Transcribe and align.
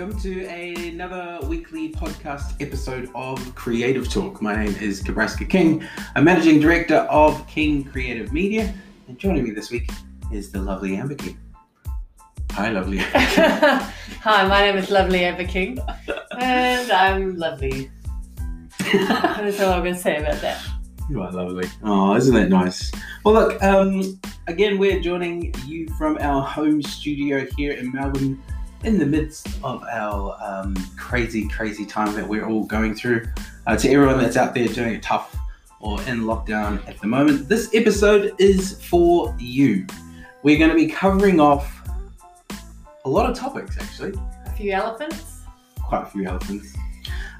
Welcome 0.00 0.18
to 0.20 0.46
another 0.46 1.46
weekly 1.46 1.92
podcast 1.92 2.54
episode 2.62 3.10
of 3.14 3.54
Creative 3.54 4.10
Talk. 4.10 4.40
My 4.40 4.56
name 4.56 4.74
is 4.76 5.02
Kabraska 5.02 5.46
King. 5.46 5.86
I'm 6.16 6.24
managing 6.24 6.58
director 6.58 7.00
of 7.10 7.46
King 7.46 7.84
Creative 7.84 8.32
Media, 8.32 8.72
and 9.08 9.18
joining 9.18 9.44
me 9.44 9.50
this 9.50 9.70
week 9.70 9.90
is 10.32 10.50
the 10.50 10.58
lovely 10.58 10.96
Amber 10.96 11.16
King. 11.16 11.38
Hi, 12.52 12.70
lovely. 12.70 12.96
Hi, 13.02 14.48
my 14.48 14.60
name 14.62 14.78
is 14.78 14.90
Lovely 14.90 15.22
Amber 15.22 15.44
King, 15.44 15.78
and 16.38 16.90
I'm 16.90 17.36
lovely. 17.36 17.90
That's 18.78 19.60
all 19.60 19.74
I'm 19.74 19.82
going 19.82 19.96
to 19.96 20.00
say 20.00 20.16
about 20.16 20.40
that. 20.40 20.66
You 21.10 21.20
are 21.20 21.30
lovely. 21.30 21.68
Oh, 21.84 22.16
isn't 22.16 22.32
that 22.32 22.48
nice? 22.48 22.90
Well, 23.22 23.34
look, 23.34 23.62
um, 23.62 24.18
again, 24.46 24.78
we're 24.78 25.00
joining 25.00 25.54
you 25.66 25.88
from 25.98 26.16
our 26.22 26.40
home 26.40 26.80
studio 26.80 27.46
here 27.58 27.72
in 27.72 27.92
Melbourne 27.92 28.42
in 28.84 28.98
the 28.98 29.06
midst 29.06 29.46
of 29.62 29.84
our 29.90 30.36
um, 30.40 30.74
crazy, 30.96 31.48
crazy 31.48 31.84
time 31.84 32.14
that 32.14 32.26
we're 32.26 32.46
all 32.46 32.64
going 32.64 32.94
through. 32.94 33.26
Uh, 33.66 33.76
to 33.76 33.88
everyone 33.90 34.18
that's 34.18 34.36
out 34.36 34.54
there 34.54 34.68
doing 34.68 34.94
it 34.94 35.02
tough 35.02 35.36
or 35.80 36.00
in 36.02 36.20
lockdown 36.22 36.86
at 36.88 36.98
the 37.00 37.06
moment, 37.06 37.48
this 37.48 37.70
episode 37.74 38.34
is 38.38 38.82
for 38.84 39.34
you. 39.38 39.86
We're 40.42 40.58
going 40.58 40.70
to 40.70 40.76
be 40.76 40.86
covering 40.86 41.40
off 41.40 41.82
a 43.04 43.08
lot 43.08 43.28
of 43.28 43.36
topics, 43.36 43.76
actually. 43.78 44.14
A 44.46 44.52
few 44.52 44.72
elephants. 44.72 45.42
Quite 45.82 46.02
a 46.02 46.06
few 46.06 46.24
elephants. 46.24 46.74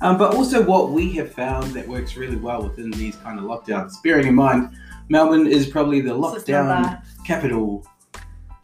Um, 0.03 0.17
but 0.17 0.35
also 0.35 0.63
what 0.63 0.91
we 0.91 1.13
have 1.13 1.33
found 1.33 1.73
that 1.73 1.87
works 1.87 2.17
really 2.17 2.37
well 2.37 2.63
within 2.63 2.91
these 2.91 3.17
kind 3.17 3.39
of 3.39 3.45
lockdowns. 3.45 4.03
Bearing 4.03 4.27
in 4.27 4.35
mind, 4.35 4.71
Melbourne 5.09 5.47
is 5.47 5.67
probably 5.67 6.01
the 6.01 6.11
lockdown 6.11 7.03
capital 7.25 7.87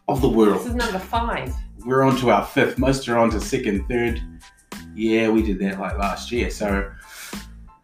of 0.09 0.21
the 0.21 0.29
world. 0.29 0.61
This 0.61 0.67
is 0.67 0.75
number 0.75 0.99
five. 0.99 1.55
We're 1.87 2.03
on 2.03 2.17
to 2.17 2.31
our 2.31 2.45
fifth. 2.45 2.79
Most 2.79 3.09
are 3.09 3.17
on 3.17 3.31
to 3.31 3.41
second, 3.41 3.87
third. 3.87 4.21
Yeah, 4.95 5.29
we 5.29 5.43
did 5.43 5.61
that 5.61 5.79
like 5.79 5.97
last 5.97 6.33
year. 6.33 6.51
So 6.51 6.91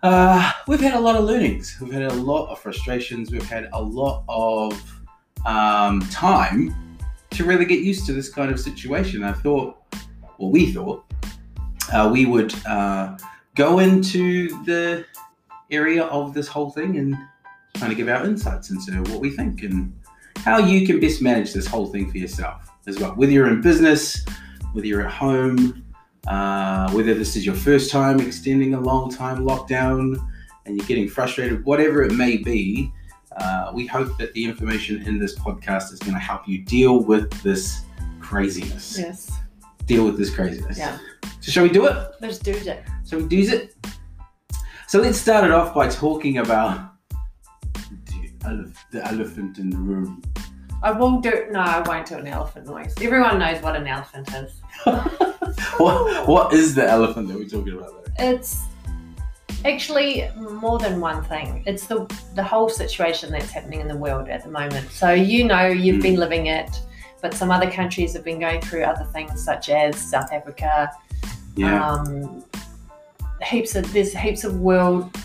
uh, 0.03 0.53
we've 0.67 0.81
had 0.81 0.95
a 0.95 1.01
lot 1.01 1.15
of 1.15 1.25
learnings. 1.25 1.79
We've 1.81 1.93
had 1.93 2.03
a 2.03 2.15
lot 2.15 2.51
of 2.51 2.59
frustrations. 2.59 3.31
We've 3.31 3.49
had 3.49 3.69
a 3.73 3.81
lot 3.81 4.25
of 4.29 4.83
um, 5.47 6.01
time 6.11 6.75
to 7.31 7.45
really 7.45 7.65
get 7.65 7.81
used 7.81 8.05
to 8.07 8.13
this 8.13 8.29
kind 8.29 8.51
of 8.51 8.59
situation. 8.59 9.23
I 9.23 9.33
thought, 9.33 9.77
well, 10.39 10.51
we 10.51 10.73
thought 10.73 11.05
uh, 11.93 12.11
we 12.13 12.27
would 12.27 12.53
uh, 12.67 13.17
go 13.55 13.79
into 13.79 14.63
the 14.65 15.05
area 15.71 16.05
of 16.05 16.35
this 16.35 16.49
whole 16.49 16.71
thing 16.71 16.99
and 16.99 17.17
kind 17.75 17.93
of 17.93 17.97
give 17.97 18.09
our 18.09 18.25
insights 18.25 18.71
into 18.71 18.93
what 19.13 19.21
we 19.21 19.31
think 19.31 19.63
and 19.63 19.95
how 20.39 20.59
you 20.59 20.87
can 20.87 20.99
best 20.99 21.23
manage 21.23 21.53
this 21.53 21.67
whole 21.67 21.87
thing 21.87 22.11
for 22.11 22.19
yourself 22.19 22.72
as 22.87 22.99
well. 22.99 23.13
Whether 23.13 23.33
you're 23.33 23.49
in 23.49 23.61
business, 23.61 24.25
whether 24.73 24.87
you're 24.87 25.03
at 25.03 25.13
home, 25.13 25.85
uh, 26.27 26.91
whether 26.93 27.15
this 27.15 27.37
is 27.37 27.45
your 27.45 27.55
first 27.55 27.91
time 27.91 28.21
extending 28.21 28.75
a 28.75 28.81
long 28.81 29.11
time 29.11 29.45
lockdown 29.45 30.17
and 30.67 30.77
you're 30.77 30.87
getting 30.87 31.09
frustrated, 31.09 31.65
whatever 31.65 32.03
it 32.03 32.13
may 32.13 32.37
be, 32.37 32.93
uh, 33.37 33.73
we 33.75 33.87
hope 33.87 34.17
that 34.19 34.33
the 34.35 34.45
information 34.45 35.03
in 35.03 35.19
this 35.19 35.39
podcast 35.39 35.93
is 35.93 35.99
going 35.99 36.15
to 36.15 36.21
help 36.21 36.47
you 36.47 36.65
deal 36.65 37.03
with 37.03 37.31
this 37.43 37.83
craziness. 38.21 38.99
Yes. 38.99 39.31
Deal 39.87 40.05
with 40.05 40.19
this 40.19 40.33
craziness. 40.33 40.79
Yeah. 40.79 40.99
So, 41.41 41.51
shall 41.51 41.65
we 41.65 41.71
do 41.71 41.87
it? 41.87 41.97
Let's 42.21 42.39
do 42.39 42.55
that. 42.61 42.85
So 43.05 43.19
we 43.19 43.27
do 43.27 43.41
it. 43.53 43.75
So 44.87 45.01
let's 45.01 45.19
start 45.19 45.45
it 45.45 45.51
off 45.51 45.75
by 45.75 45.89
talking 45.89 46.39
about 46.39 46.93
the 48.91 49.07
elephant 49.07 49.59
in 49.59 49.71
the 49.71 49.77
room. 49.77 50.23
I 50.83 50.91
will 50.93 51.21
do. 51.21 51.47
No, 51.51 51.61
I 51.61 51.81
won't 51.81 52.07
do 52.07 52.17
an 52.17 52.27
elephant 52.27 52.67
noise. 52.67 52.95
Everyone 53.01 53.39
knows 53.39 53.63
what 53.63 53.77
an 53.77 53.87
elephant 53.87 54.29
is. 54.35 54.61
what 55.79 56.27
what 56.27 56.53
is 56.53 56.75
the 56.75 56.89
elephant 56.89 57.29
that 57.29 57.37
we're 57.37 57.49
talking 57.49 57.75
about 57.79 57.91
though? 57.91 58.13
It's 58.31 58.63
actually 59.65 60.29
more 60.37 60.79
than 60.79 61.01
one 61.01 61.23
thing. 61.25 61.63
It's 61.67 61.87
the 61.87 62.07
the 62.35 62.43
whole 62.43 62.69
situation 62.69 63.31
that's 63.31 63.51
happening 63.51 63.81
in 63.81 63.89
the 63.89 63.97
world 63.97 64.29
at 64.29 64.43
the 64.43 64.51
moment. 64.51 64.91
So 64.91 65.13
you 65.13 65.45
know 65.45 65.67
you've 65.67 66.01
Mm. 66.01 66.03
been 66.03 66.17
living 66.17 66.47
it, 66.47 66.71
but 67.21 67.33
some 67.35 67.51
other 67.51 67.71
countries 67.71 68.13
have 68.15 68.25
been 68.25 68.41
going 68.41 68.61
through 68.61 68.83
other 68.83 69.05
things 69.13 69.43
such 69.45 69.69
as 69.69 69.97
South 69.97 70.33
Africa. 70.33 70.91
Yeah. 71.55 71.87
Um, 71.87 72.45
heaps 73.43 73.77
of 73.77 73.93
there's 73.93 74.13
heaps 74.13 74.43
of 74.45 74.61
world 74.61 75.17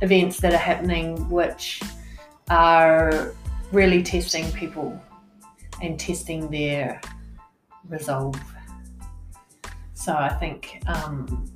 events 0.00 0.38
that 0.40 0.54
are 0.54 0.64
happening 0.72 1.28
which 1.28 1.82
are 2.48 3.34
really 3.72 4.02
testing 4.02 4.50
people 4.52 5.00
and 5.82 5.98
testing 5.98 6.50
their 6.50 7.00
resolve. 7.88 8.40
So 9.94 10.14
I 10.14 10.28
think 10.28 10.82
um, 10.86 11.50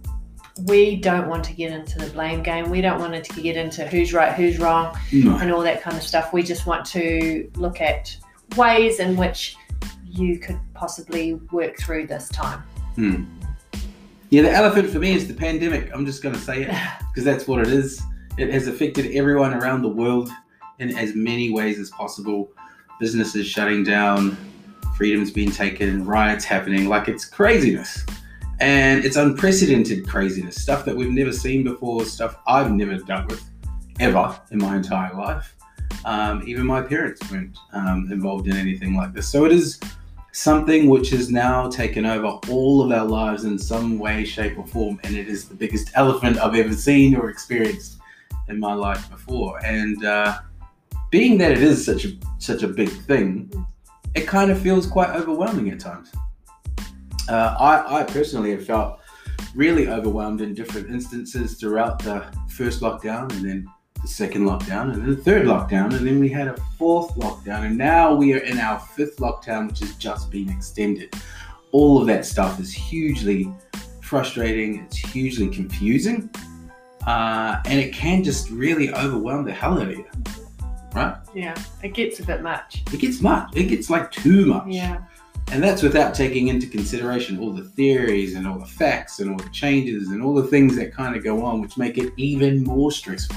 we 0.67 0.97
don't 0.97 1.29
want 1.29 1.45
to 1.45 1.53
get 1.53 1.73
into 1.73 1.99
the 1.99 2.11
blame 2.11 2.43
game. 2.43 2.71
We 2.71 2.81
don't 2.81 3.01
want 3.01 3.25
to 3.25 3.41
get 3.41 3.57
into 3.57 3.87
who's 3.87 4.13
right, 4.13 4.33
who's 4.33 4.59
wrong, 4.59 4.97
no. 5.13 5.37
and 5.39 5.53
all 5.53 5.63
that 5.63 5.83
kind 5.83 5.97
of 5.97 6.03
stuff. 6.03 6.33
We 6.33 6.43
just 6.43 6.67
want 6.67 6.85
to 6.87 7.51
look 7.57 7.81
at 7.81 8.17
ways 8.57 9.01
in 9.01 9.17
which 9.17 9.57
you 10.05 10.39
could 10.39 10.59
possibly 10.75 11.35
work 11.53 11.79
through 11.79 12.07
this 12.07 12.29
time. 12.29 12.63
Hmm. 12.97 13.25
Yeah, 14.29 14.43
the 14.43 14.53
elephant 14.53 14.91
for 14.91 14.99
me 14.99 15.15
is 15.15 15.29
the 15.29 15.35
pandemic. 15.35 15.91
I'm 15.95 16.07
just 16.07 16.23
going 16.23 16.35
to 16.35 16.41
say 16.41 16.63
it 16.63 16.75
because 17.09 17.25
that's 17.25 17.47
what 17.47 17.61
it 17.61 17.69
is. 17.69 18.03
It 18.39 18.51
has 18.51 18.67
affected 18.67 19.15
everyone 19.15 19.53
around 19.55 19.83
the 19.83 19.89
world 19.89 20.31
in 20.83 20.99
as 20.99 21.15
many 21.15 21.51
ways 21.51 21.79
as 21.79 21.91
possible. 21.91 22.51
Businesses 23.01 23.47
shutting 23.47 23.85
down, 23.85 24.37
freedoms 24.97 25.31
being 25.31 25.51
taken, 25.51 26.05
riots 26.05 26.45
happening. 26.45 26.89
Like 26.89 27.09
it's 27.09 27.25
craziness. 27.25 28.05
And 28.61 29.05
it's 29.05 29.17
unprecedented 29.17 30.07
craziness. 30.07 30.61
Stuff 30.61 30.85
that 30.85 30.95
we've 30.95 31.11
never 31.11 31.33
seen 31.33 31.65
before, 31.65 32.05
stuff 32.05 32.37
I've 32.47 32.71
never 32.71 32.97
dealt 32.99 33.29
with 33.29 33.43
ever 33.99 34.39
in 34.51 34.59
my 34.59 34.77
entire 34.77 35.15
life. 35.15 35.57
Um, 36.05 36.43
even 36.47 36.67
my 36.67 36.83
parents 36.83 37.21
weren't 37.31 37.57
um, 37.73 38.09
involved 38.11 38.49
in 38.49 38.57
anything 38.57 38.97
like 38.97 39.13
this. 39.13 39.29
So 39.29 39.45
it 39.45 39.53
is 39.53 39.81
something 40.33 40.89
which 40.89 41.11
has 41.11 41.31
now 41.31 41.69
taken 41.69 42.07
over 42.07 42.39
all 42.49 42.83
of 42.83 42.91
our 42.91 43.05
lives 43.05 43.45
in 43.45 43.59
some 43.59 43.99
way, 43.99 44.25
shape, 44.25 44.59
or 44.59 44.67
form. 44.67 44.99
And 45.05 45.17
it 45.17 45.29
is 45.29 45.47
the 45.47 45.55
biggest 45.55 45.91
elephant 45.95 46.39
I've 46.39 46.55
ever 46.55 46.73
seen 46.73 47.15
or 47.17 47.31
experienced 47.31 47.99
in 48.49 48.59
my 48.59 48.75
life 48.75 49.11
before. 49.11 49.65
And 49.65 50.05
uh, 50.05 50.39
being 51.13 51.37
that 51.39 51.53
it 51.53 51.63
is 51.63 51.85
such 51.85 52.07
a 52.07 52.13
such 52.39 52.65
a 52.65 52.69
big 52.69 52.89
thing, 52.89 53.53
it 54.17 54.27
kind 54.27 54.51
of 54.51 54.61
feels 54.61 54.87
quite 54.87 55.11
overwhelming 55.11 55.71
at 55.71 55.79
times. 55.79 56.11
Uh, 57.29 57.55
I, 57.61 58.01
I 58.01 58.03
personally 58.03 58.51
have 58.51 58.67
felt 58.67 58.99
really 59.55 59.89
overwhelmed 59.89 60.41
in 60.41 60.55
different 60.55 60.89
instances 60.89 61.55
throughout 61.61 61.99
the 62.01 62.25
first 62.49 62.81
lockdown 62.81 63.31
and 63.37 63.45
then 63.45 63.67
the 64.01 64.09
second 64.09 64.45
lockdown 64.47 64.93
and 64.93 65.03
then 65.03 65.15
the 65.15 65.23
third 65.23 65.47
lockdown 65.47 65.95
and 65.95 66.05
then 66.07 66.19
we 66.19 66.29
had 66.29 66.49
a 66.49 66.57
fourth 66.79 67.15
lockdown 67.15 67.67
and 67.67 67.77
now 67.79 68.13
we 68.13 68.33
are 68.33 68.39
in 68.39 68.59
our 68.59 68.81
fifth 68.81 69.19
lockdown 69.19 69.69
which 69.69 69.81
has 69.81 69.95
just 69.97 70.31
been 70.31 70.49
extended. 70.49 71.15
All 71.73 72.01
of 72.01 72.07
that 72.07 72.25
stuff 72.25 72.59
is 72.59 72.73
hugely 72.73 73.53
frustrating. 74.01 74.81
It's 74.87 74.97
hugely 74.97 75.49
confusing 75.49 76.31
uh, 77.07 77.61
and 77.67 77.79
it 77.79 77.93
can 77.93 78.25
just 78.25 78.51
really 78.51 78.93
overwhelm 78.95 79.45
the 79.45 79.53
hell 79.53 79.79
out 79.79 79.89
of 79.89 79.97
you 79.99 80.07
right 80.95 81.17
Yeah, 81.35 81.55
it 81.83 81.95
gets 81.95 82.21
a 82.21 82.25
bit 82.25 82.43
much. 82.43 82.83
it 82.93 82.99
gets 83.01 83.21
much 83.21 83.57
it 83.57 83.65
gets 83.65 83.89
like 83.91 84.11
too 84.11 84.47
much 84.47 84.67
Yeah, 84.69 85.03
and 85.51 85.63
that's 85.63 85.83
without 85.83 86.15
taking 86.15 86.49
into 86.49 86.67
consideration 86.67 87.39
all 87.39 87.53
the 87.53 87.65
theories 87.65 88.35
and 88.37 88.47
all 88.47 88.59
the 88.59 88.67
facts 88.67 89.19
and 89.21 89.31
all 89.31 89.37
the 89.37 89.51
changes 89.51 90.09
and 90.09 90.23
all 90.23 90.35
the 90.35 90.47
things 90.49 90.77
that 90.77 90.93
kind 90.95 91.17
of 91.17 91.23
go 91.25 91.45
on, 91.45 91.61
which 91.61 91.77
make 91.77 91.99
it 91.99 92.13
even 92.17 92.63
more 92.65 92.93
stressful. 92.93 93.37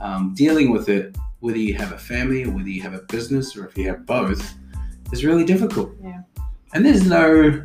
Um, 0.00 0.34
dealing 0.34 0.70
with 0.70 0.88
it, 0.88 1.16
whether 1.40 1.58
you 1.58 1.74
have 1.74 1.92
a 1.92 1.98
family 1.98 2.44
or 2.44 2.50
whether 2.50 2.68
you 2.68 2.82
have 2.82 2.94
a 2.94 3.02
business 3.02 3.56
or 3.56 3.66
if 3.66 3.76
you 3.78 3.86
have 3.88 4.04
both, 4.06 4.54
is 5.12 5.24
really 5.24 5.44
difficult. 5.44 5.92
Yeah. 6.02 6.22
And 6.74 6.84
there's 6.84 7.06
no 7.06 7.62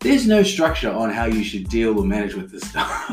there's 0.00 0.26
no 0.26 0.42
structure 0.42 0.90
on 0.90 1.10
how 1.10 1.26
you 1.26 1.44
should 1.44 1.68
deal 1.68 1.98
or 1.98 2.04
manage 2.06 2.34
with 2.34 2.50
this 2.50 2.68
stuff. 2.68 3.10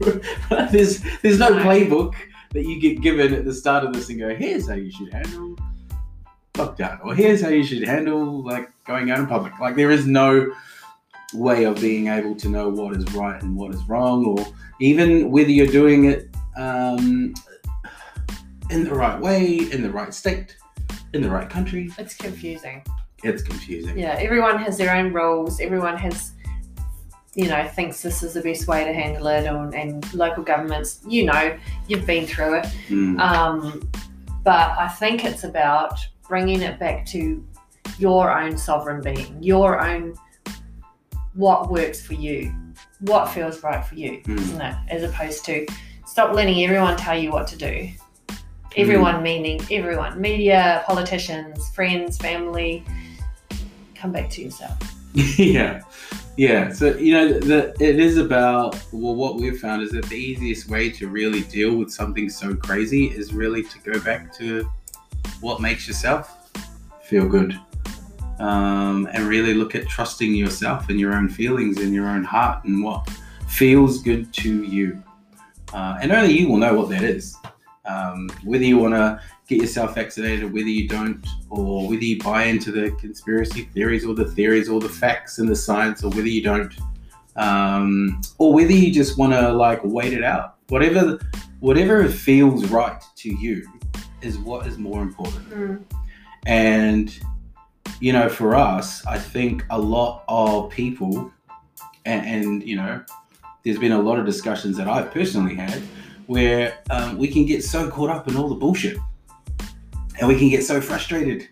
there's 0.72 1.02
there's 1.22 1.38
no 1.38 1.48
No. 1.50 1.64
playbook 1.64 2.14
that 2.52 2.64
you 2.64 2.80
get 2.80 3.00
given 3.00 3.32
at 3.32 3.44
the 3.44 3.54
start 3.54 3.84
of 3.84 3.92
this 3.92 4.08
and 4.08 4.18
go, 4.18 4.34
here's 4.34 4.68
how 4.68 4.74
you 4.74 4.90
should 4.90 5.12
handle 5.12 5.56
lockdown, 6.54 7.04
or 7.04 7.14
here's 7.14 7.40
how 7.40 7.48
you 7.48 7.64
should 7.64 7.82
handle 7.82 8.42
like 8.42 8.70
going 8.84 9.10
out 9.10 9.18
in 9.18 9.26
public. 9.26 9.58
Like 9.58 9.76
there 9.76 9.90
is 9.90 10.06
no 10.06 10.52
way 11.32 11.64
of 11.64 11.80
being 11.80 12.08
able 12.08 12.34
to 12.36 12.48
know 12.48 12.68
what 12.68 12.96
is 12.96 13.04
right 13.12 13.40
and 13.42 13.56
what 13.56 13.72
is 13.74 13.82
wrong, 13.88 14.24
or 14.24 14.46
even 14.80 15.30
whether 15.30 15.50
you're 15.50 15.66
doing 15.66 16.06
it 16.06 16.28
um, 16.56 17.34
in 18.70 18.84
the 18.84 18.94
right 18.94 19.20
way, 19.20 19.58
in 19.70 19.82
the 19.82 19.90
right 19.90 20.12
state, 20.12 20.56
in 21.12 21.22
the 21.22 21.30
right 21.30 21.48
country. 21.48 21.90
it's 21.98 22.14
confusing. 22.14 22.84
It's 23.22 23.42
confusing. 23.42 23.98
Yeah, 23.98 24.16
everyone 24.18 24.58
has 24.58 24.78
their 24.78 24.94
own 24.94 25.12
rules. 25.12 25.60
Everyone 25.60 25.96
has, 25.98 26.32
you 27.40 27.48
know, 27.48 27.66
thinks 27.66 28.02
this 28.02 28.22
is 28.22 28.34
the 28.34 28.42
best 28.42 28.68
way 28.68 28.84
to 28.84 28.92
handle 28.92 29.26
it. 29.28 29.46
And, 29.46 29.74
and 29.74 30.14
local 30.14 30.42
governments, 30.42 31.00
you 31.08 31.24
know, 31.24 31.56
you've 31.88 32.04
been 32.04 32.26
through 32.26 32.58
it. 32.58 32.66
Mm. 32.88 33.18
Um, 33.18 33.90
but 34.44 34.72
I 34.78 34.88
think 34.88 35.24
it's 35.24 35.44
about 35.44 35.98
bringing 36.28 36.60
it 36.60 36.78
back 36.78 37.06
to 37.06 37.42
your 37.98 38.30
own 38.38 38.58
sovereign 38.58 39.00
being, 39.00 39.42
your 39.42 39.80
own 39.80 40.14
what 41.32 41.70
works 41.70 42.04
for 42.04 42.12
you, 42.12 42.52
what 43.00 43.30
feels 43.30 43.62
right 43.62 43.82
for 43.86 43.94
you, 43.94 44.20
Mm. 44.24 44.38
isn't 44.38 44.60
it? 44.60 44.76
As 44.90 45.02
opposed 45.02 45.46
to 45.46 45.66
stop 46.04 46.34
letting 46.34 46.62
everyone 46.62 46.98
tell 46.98 47.18
you 47.18 47.30
what 47.30 47.46
to 47.48 47.56
do. 47.56 47.88
Everyone 48.76 49.22
meaning 49.22 49.62
everyone, 49.70 50.20
media, 50.20 50.84
politicians, 50.86 51.70
friends, 51.70 52.18
family. 52.18 52.84
Come 53.94 54.12
back 54.12 54.28
to 54.30 54.42
yourself. 54.42 54.76
yeah 55.14 55.80
yeah 56.36 56.72
so 56.72 56.96
you 56.96 57.12
know 57.12 57.38
the, 57.40 57.74
it 57.80 57.98
is 57.98 58.16
about 58.16 58.74
well 58.92 59.14
what 59.14 59.36
we've 59.36 59.58
found 59.58 59.82
is 59.82 59.90
that 59.90 60.04
the 60.06 60.16
easiest 60.16 60.68
way 60.68 60.88
to 60.88 61.08
really 61.08 61.42
deal 61.42 61.74
with 61.74 61.90
something 61.90 62.28
so 62.28 62.54
crazy 62.54 63.06
is 63.06 63.34
really 63.34 63.62
to 63.62 63.78
go 63.80 63.98
back 64.00 64.34
to 64.34 64.68
what 65.40 65.60
makes 65.60 65.86
yourself 65.86 66.40
feel 67.10 67.28
good. 67.28 67.58
Um, 68.38 69.06
and 69.12 69.24
really 69.24 69.52
look 69.52 69.74
at 69.74 69.86
trusting 69.86 70.34
yourself 70.34 70.88
and 70.88 70.98
your 70.98 71.12
own 71.12 71.28
feelings 71.28 71.78
and 71.78 71.92
your 71.92 72.08
own 72.08 72.24
heart 72.24 72.64
and 72.64 72.82
what 72.82 73.06
feels 73.48 74.00
good 74.00 74.32
to 74.34 74.62
you. 74.62 75.02
Uh, 75.74 75.98
and 76.00 76.10
only 76.10 76.38
you 76.38 76.48
will 76.48 76.56
know 76.56 76.72
what 76.72 76.88
that 76.88 77.02
is. 77.02 77.36
Um, 77.84 78.30
whether 78.44 78.64
you 78.64 78.78
want 78.78 78.94
to 78.94 79.20
get 79.50 79.60
yourself 79.60 79.96
vaccinated, 79.96 80.52
whether 80.52 80.68
you 80.68 80.86
don't, 80.86 81.26
or 81.50 81.88
whether 81.88 82.04
you 82.04 82.18
buy 82.20 82.44
into 82.44 82.70
the 82.70 82.92
conspiracy 82.92 83.64
theories 83.74 84.06
or 84.06 84.14
the 84.14 84.24
theories 84.24 84.68
or 84.68 84.80
the 84.80 84.88
facts 84.88 85.40
and 85.40 85.48
the 85.48 85.56
science, 85.56 86.04
or 86.04 86.10
whether 86.10 86.28
you 86.28 86.40
don't, 86.40 86.72
um, 87.34 88.20
or 88.38 88.52
whether 88.52 88.70
you 88.70 88.92
just 88.92 89.18
want 89.18 89.32
to 89.32 89.52
like 89.52 89.80
wait 89.82 90.12
it 90.12 90.22
out. 90.22 90.54
Whatever, 90.68 91.18
whatever 91.58 92.08
feels 92.08 92.66
right 92.66 93.02
to 93.16 93.28
you 93.28 93.66
is 94.22 94.38
what 94.38 94.68
is 94.68 94.78
more 94.78 95.02
important. 95.02 95.84
And 96.46 97.12
you 97.98 98.12
know, 98.12 98.28
for 98.28 98.54
us, 98.54 99.04
I 99.04 99.18
think 99.18 99.64
a 99.70 99.78
lot 99.78 100.22
of 100.28 100.70
people, 100.70 101.32
and, 102.04 102.24
and 102.24 102.62
you 102.62 102.76
know, 102.76 103.02
there's 103.64 103.78
been 103.78 103.92
a 103.92 104.00
lot 104.00 104.20
of 104.20 104.26
discussions 104.26 104.76
that 104.76 104.86
I've 104.86 105.10
personally 105.10 105.56
had 105.56 105.82
where 106.28 106.78
um, 106.90 107.18
we 107.18 107.26
can 107.26 107.44
get 107.44 107.64
so 107.64 107.90
caught 107.90 108.10
up 108.10 108.28
in 108.28 108.36
all 108.36 108.48
the 108.48 108.54
bullshit 108.54 108.96
and 110.20 110.28
we 110.28 110.38
can 110.38 110.48
get 110.48 110.62
so 110.62 110.80
frustrated 110.80 111.48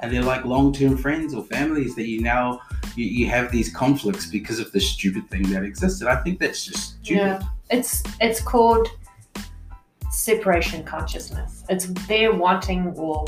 and 0.00 0.12
they're 0.12 0.22
like 0.22 0.44
long-term 0.44 0.96
friends 0.96 1.34
or 1.34 1.44
families 1.44 1.94
that 1.94 2.08
you 2.08 2.20
now 2.20 2.60
you, 2.96 3.04
you 3.04 3.26
have 3.26 3.52
these 3.52 3.72
conflicts 3.74 4.26
because 4.26 4.58
of 4.58 4.72
the 4.72 4.80
stupid 4.80 5.28
thing 5.28 5.42
that 5.50 5.62
exists 5.62 6.00
and 6.00 6.08
i 6.08 6.16
think 6.22 6.38
that's 6.38 6.64
just 6.64 7.00
stupid 7.02 7.18
Yeah. 7.18 7.42
It's 7.70 8.02
it's 8.20 8.40
called 8.40 8.86
separation 10.12 10.84
consciousness. 10.84 11.64
It's 11.68 11.86
they're 12.06 12.34
wanting 12.34 12.88
or 12.96 13.24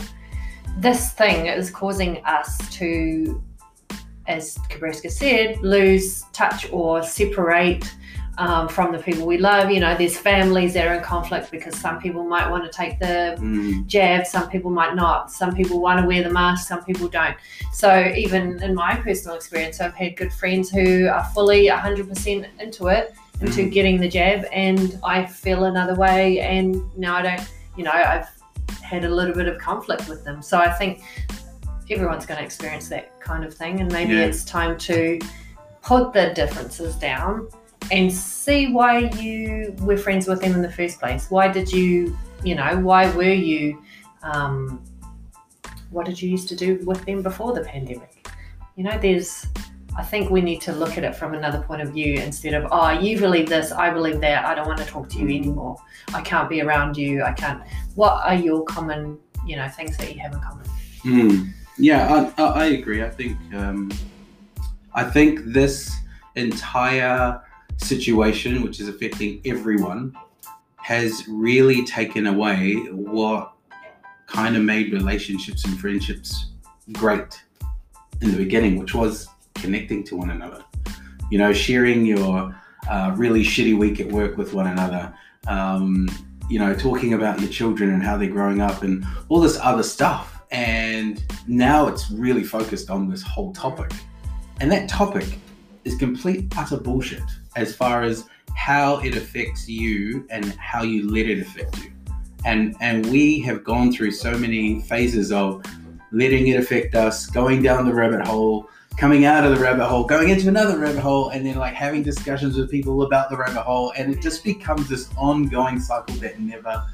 this 0.78 1.12
thing 1.12 1.46
is 1.46 1.70
causing 1.70 2.22
us 2.24 2.58
to, 2.76 3.42
as 4.26 4.56
Kabreska 4.68 5.10
said, 5.10 5.58
lose 5.62 6.24
touch 6.32 6.70
or 6.72 7.02
separate 7.02 7.90
um, 8.38 8.68
from 8.68 8.92
the 8.92 8.98
people 8.98 9.26
we 9.26 9.38
love. 9.38 9.70
You 9.70 9.80
know, 9.80 9.96
there's 9.96 10.16
families 10.18 10.74
that 10.74 10.86
are 10.86 10.94
in 10.94 11.02
conflict 11.02 11.50
because 11.50 11.76
some 11.78 12.00
people 12.00 12.24
might 12.24 12.50
want 12.50 12.64
to 12.64 12.70
take 12.70 12.98
the 12.98 13.36
Mm, 13.38 13.86
jab, 13.86 14.26
some 14.26 14.48
people 14.48 14.70
might 14.70 14.94
not. 14.94 15.30
Some 15.30 15.54
people 15.54 15.80
want 15.80 16.00
to 16.00 16.06
wear 16.06 16.22
the 16.22 16.30
mask, 16.30 16.68
some 16.68 16.82
people 16.84 17.08
don't. 17.08 17.36
So, 17.72 18.12
even 18.16 18.62
in 18.62 18.74
my 18.74 18.96
personal 18.96 19.36
experience, 19.36 19.80
I've 19.80 19.94
had 19.94 20.16
good 20.16 20.32
friends 20.32 20.70
who 20.70 21.08
are 21.08 21.24
fully 21.34 21.68
100% 21.68 22.46
into 22.60 22.88
it, 22.88 23.14
into 23.40 23.62
Mhm. 23.62 23.72
getting 23.72 24.00
the 24.00 24.08
jab, 24.08 24.44
and 24.52 24.98
I 25.04 25.26
feel 25.26 25.64
another 25.64 25.94
way. 25.94 26.40
And 26.40 26.82
now 26.96 27.16
I 27.16 27.22
don't, 27.22 27.48
you 27.76 27.84
know, 27.84 27.92
I've 27.92 28.28
had 28.82 29.04
a 29.04 29.08
little 29.08 29.34
bit 29.34 29.48
of 29.48 29.58
conflict 29.58 30.08
with 30.08 30.24
them. 30.24 30.42
So, 30.42 30.58
I 30.58 30.70
think 30.70 31.02
everyone's 31.90 32.24
going 32.26 32.38
to 32.38 32.44
experience 32.44 32.88
that 32.88 33.18
kind 33.20 33.44
of 33.44 33.52
thing, 33.54 33.80
and 33.80 33.92
maybe 33.92 34.14
Yeah. 34.14 34.24
it's 34.24 34.44
time 34.44 34.78
to 34.78 35.18
put 35.82 36.12
the 36.14 36.32
differences 36.34 36.94
down 36.96 37.46
and 37.90 38.12
see 38.12 38.72
why 38.72 39.10
you 39.20 39.74
were 39.80 39.96
friends 39.96 40.26
with 40.26 40.40
them 40.40 40.52
in 40.52 40.62
the 40.62 40.70
first 40.70 40.98
place. 40.98 41.30
Why 41.30 41.48
did 41.48 41.70
you, 41.70 42.16
you 42.42 42.54
know, 42.54 42.78
why 42.78 43.10
were 43.14 43.32
you, 43.32 43.82
um, 44.22 44.82
what 45.90 46.06
did 46.06 46.20
you 46.20 46.30
used 46.30 46.48
to 46.48 46.56
do 46.56 46.78
with 46.84 47.04
them 47.04 47.22
before 47.22 47.52
the 47.52 47.62
pandemic? 47.62 48.26
You 48.76 48.84
know, 48.84 48.98
there's, 48.98 49.46
I 49.96 50.02
think 50.02 50.30
we 50.30 50.40
need 50.40 50.60
to 50.62 50.72
look 50.72 50.98
at 50.98 51.04
it 51.04 51.14
from 51.14 51.34
another 51.34 51.62
point 51.62 51.82
of 51.82 51.90
view 51.90 52.14
instead 52.14 52.54
of, 52.54 52.66
oh, 52.72 52.90
you 52.90 53.18
believe 53.18 53.48
this, 53.48 53.70
I 53.70 53.90
believe 53.90 54.20
that, 54.20 54.44
I 54.44 54.54
don't 54.54 54.66
want 54.66 54.80
to 54.80 54.86
talk 54.86 55.08
to 55.10 55.18
you 55.18 55.26
anymore. 55.26 55.76
I 56.12 56.20
can't 56.22 56.48
be 56.48 56.62
around 56.62 56.96
you, 56.96 57.22
I 57.22 57.32
can't. 57.32 57.62
What 57.94 58.24
are 58.24 58.34
your 58.34 58.64
common, 58.64 59.18
you 59.46 59.56
know, 59.56 59.68
things 59.68 59.96
that 59.98 60.12
you 60.12 60.20
have 60.20 60.32
in 60.32 60.40
common? 60.40 60.64
mm. 61.04 61.52
yeah 61.78 62.30
I, 62.38 62.42
I, 62.42 62.64
agree 62.66 63.02
i 63.02 63.10
think 63.10 63.36
um, 63.54 63.92
i 64.94 65.04
think 65.04 65.40
this 65.44 65.94
entire 66.34 67.40
situation 67.78 68.62
which 68.62 68.80
is 68.80 68.88
affecting 68.88 69.40
everyone 69.44 70.16
has 70.76 71.24
really 71.28 71.84
taken 71.86 72.26
away 72.26 72.74
what 72.90 73.52
kind 74.26 74.56
of 74.56 74.62
made 74.62 74.92
relationships 74.92 75.64
and 75.64 75.78
friendships 75.78 76.52
great 76.92 77.42
in 78.20 78.30
the 78.30 78.36
beginning, 78.36 78.78
which 78.78 78.94
was 78.94 79.28
connecting 79.54 80.04
to 80.04 80.16
one 80.16 80.30
another. 80.30 80.62
You 81.30 81.38
know, 81.38 81.52
sharing 81.52 82.04
your 82.04 82.54
uh, 82.88 83.14
really 83.16 83.42
shitty 83.42 83.78
week 83.78 84.00
at 84.00 84.10
work 84.10 84.36
with 84.36 84.52
one 84.52 84.66
another. 84.66 85.14
Um, 85.46 86.08
you 86.50 86.58
know, 86.58 86.74
talking 86.74 87.14
about 87.14 87.40
your 87.40 87.48
children 87.48 87.90
and 87.90 88.02
how 88.02 88.18
they're 88.18 88.28
growing 88.28 88.60
up 88.60 88.82
and 88.82 89.06
all 89.28 89.40
this 89.40 89.58
other 89.62 89.82
stuff. 89.82 90.42
And 90.50 91.24
now 91.46 91.88
it's 91.88 92.10
really 92.10 92.44
focused 92.44 92.90
on 92.90 93.08
this 93.08 93.22
whole 93.22 93.52
topic. 93.52 93.90
And 94.60 94.70
that 94.70 94.88
topic 94.88 95.38
is 95.84 95.96
complete 95.96 96.52
utter 96.56 96.76
bullshit 96.76 97.22
as 97.56 97.74
far 97.74 98.02
as 98.02 98.26
how 98.54 98.98
it 99.00 99.16
affects 99.16 99.68
you 99.68 100.26
and 100.30 100.44
how 100.54 100.82
you 100.82 101.10
let 101.10 101.26
it 101.26 101.40
affect 101.40 101.84
you. 101.84 101.90
And 102.44 102.76
and 102.80 103.06
we 103.06 103.40
have 103.40 103.64
gone 103.64 103.92
through 103.92 104.12
so 104.12 104.36
many 104.36 104.82
phases 104.82 105.32
of 105.32 105.64
letting 106.12 106.46
it 106.48 106.58
affect 106.58 106.94
us, 106.94 107.26
going 107.26 107.62
down 107.62 107.86
the 107.86 107.94
rabbit 107.94 108.26
hole, 108.26 108.68
coming 108.96 109.24
out 109.24 109.44
of 109.44 109.56
the 109.56 109.62
rabbit 109.62 109.86
hole, 109.86 110.04
going 110.04 110.30
into 110.30 110.48
another 110.48 110.78
rabbit 110.78 111.00
hole, 111.00 111.30
and 111.30 111.44
then 111.44 111.56
like 111.56 111.74
having 111.74 112.02
discussions 112.02 112.56
with 112.56 112.70
people 112.70 113.02
about 113.02 113.30
the 113.30 113.36
rabbit 113.36 113.62
hole, 113.62 113.92
and 113.96 114.12
it 114.12 114.20
just 114.20 114.44
becomes 114.44 114.88
this 114.88 115.08
ongoing 115.16 115.80
cycle 115.80 116.14
that 116.16 116.38
never 116.38 116.84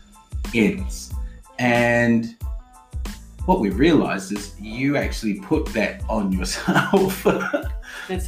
ends. 0.54 1.12
And 1.58 2.36
what 3.50 3.58
we 3.58 3.70
realized 3.70 4.30
is 4.30 4.54
you 4.60 4.96
actually 4.96 5.34
put 5.40 5.66
that 5.74 6.04
on 6.08 6.30
yourself. 6.30 7.26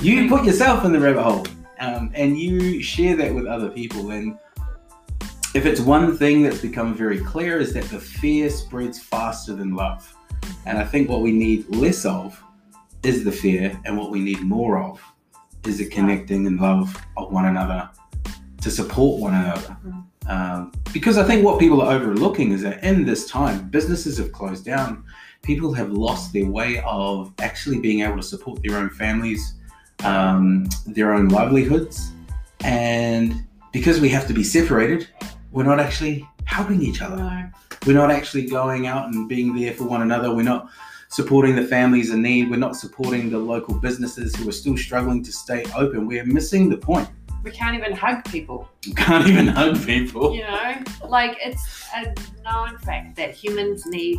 You 0.00 0.28
put 0.28 0.44
yourself 0.44 0.84
in 0.84 0.92
the 0.92 1.00
rabbit 1.00 1.22
hole 1.22 1.46
um, 1.80 2.10
and 2.14 2.38
you 2.38 2.82
share 2.82 3.16
that 3.16 3.32
with 3.32 3.46
other 3.46 3.68
people. 3.68 4.10
And 4.10 4.36
if 5.54 5.64
it's 5.66 5.80
one 5.80 6.16
thing 6.16 6.42
that's 6.42 6.60
become 6.60 6.94
very 6.94 7.18
clear 7.18 7.58
is 7.58 7.72
that 7.74 7.84
the 7.84 7.98
fear 7.98 8.50
spreads 8.50 8.98
faster 8.98 9.54
than 9.54 9.74
love. 9.74 10.14
And 10.66 10.76
i 10.78 10.84
think 10.84 11.08
what 11.08 11.20
we 11.20 11.32
need 11.32 11.68
less 11.74 12.04
of 12.04 12.40
is 13.02 13.24
the 13.24 13.32
fear 13.32 13.80
and 13.84 13.96
what 13.96 14.10
we 14.10 14.20
need 14.20 14.40
more 14.40 14.82
of 14.82 15.00
is 15.66 15.78
the 15.78 15.88
connecting 15.88 16.46
and 16.48 16.60
love 16.60 16.96
of 17.16 17.32
one 17.32 17.46
another 17.46 17.88
to 18.60 18.70
support 18.70 19.20
one 19.20 19.34
another. 19.34 19.76
Mhm. 19.86 20.01
Um, 20.28 20.72
because 20.92 21.18
i 21.18 21.24
think 21.24 21.44
what 21.44 21.58
people 21.58 21.82
are 21.82 21.92
overlooking 21.92 22.52
is 22.52 22.62
that 22.62 22.82
in 22.84 23.04
this 23.04 23.28
time 23.28 23.68
businesses 23.70 24.18
have 24.18 24.32
closed 24.32 24.64
down 24.64 25.04
people 25.42 25.72
have 25.72 25.90
lost 25.90 26.32
their 26.32 26.46
way 26.46 26.80
of 26.86 27.32
actually 27.40 27.78
being 27.80 28.00
able 28.02 28.16
to 28.16 28.22
support 28.22 28.62
their 28.62 28.76
own 28.76 28.88
families 28.90 29.54
um, 30.04 30.68
their 30.86 31.12
own 31.12 31.28
livelihoods. 31.28 32.12
And 32.60 33.46
because 33.72 34.00
we 34.00 34.08
have 34.10 34.26
to 34.28 34.32
be 34.32 34.44
separated, 34.44 35.08
we're 35.50 35.64
not 35.64 35.80
actually 35.80 36.26
helping 36.44 36.82
each 36.82 37.02
other. 37.02 37.16
No. 37.16 37.50
We're 37.86 37.94
not 37.94 38.10
actually 38.10 38.46
going 38.46 38.86
out 38.86 39.12
and 39.12 39.28
being 39.28 39.54
there 39.56 39.72
for 39.72 39.84
one 39.84 40.02
another. 40.02 40.34
We're 40.34 40.42
not 40.42 40.68
supporting 41.08 41.56
the 41.56 41.64
families 41.64 42.10
in 42.10 42.22
need. 42.22 42.50
We're 42.50 42.56
not 42.56 42.76
supporting 42.76 43.30
the 43.30 43.38
local 43.38 43.74
businesses 43.74 44.34
who 44.36 44.48
are 44.48 44.52
still 44.52 44.76
struggling 44.76 45.22
to 45.24 45.32
stay 45.32 45.64
open. 45.76 46.06
We're 46.06 46.24
missing 46.24 46.68
the 46.68 46.76
point. 46.76 47.08
We 47.44 47.50
can't 47.50 47.76
even 47.76 47.92
hug 47.92 48.24
people. 48.26 48.68
We 48.86 48.94
can't 49.04 49.26
even 49.26 49.48
hug 49.48 49.84
people. 49.84 50.34
You 50.34 50.42
know, 50.42 50.74
like 51.08 51.36
it's 51.40 51.84
a 51.94 52.14
known 52.42 52.78
fact 52.78 53.16
that 53.16 53.32
humans 53.34 53.84
need 53.86 54.18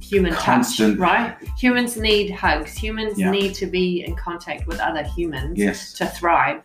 human 0.00 0.32
Constant. 0.34 0.98
touch, 0.98 1.00
right? 1.00 1.36
Humans 1.58 1.96
need 1.96 2.30
hugs. 2.30 2.76
Humans 2.76 3.18
Yeah. 3.18 3.30
need 3.30 3.54
to 3.54 3.66
be 3.66 4.04
in 4.04 4.14
contact 4.16 4.66
with 4.66 4.78
other 4.78 5.02
humans 5.02 5.58
Yes. 5.58 5.92
to 5.94 6.06
thrive. 6.06 6.62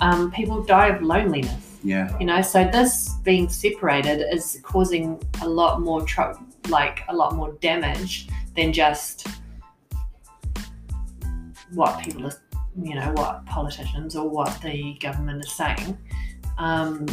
Um, 0.00 0.30
people 0.30 0.62
die 0.62 0.88
of 0.88 1.02
loneliness, 1.02 1.78
Yeah. 1.82 2.16
you 2.18 2.26
know. 2.26 2.42
So 2.42 2.64
this 2.64 3.14
being 3.24 3.48
separated 3.48 4.22
is 4.32 4.60
causing 4.62 5.20
a 5.40 5.48
lot 5.48 5.80
more 5.80 6.02
tro- 6.02 6.38
like 6.68 7.02
a 7.08 7.14
lot 7.14 7.34
more 7.34 7.52
damage 7.60 8.28
than 8.54 8.72
just 8.72 9.26
what 11.72 12.02
people 12.04 12.26
are, 12.26 12.32
you 12.82 12.94
know, 12.94 13.12
what 13.12 13.44
politicians 13.46 14.16
or 14.16 14.28
what 14.28 14.60
the 14.62 14.94
government 15.00 15.44
is 15.44 15.52
saying. 15.52 15.96
Um, 16.58 17.06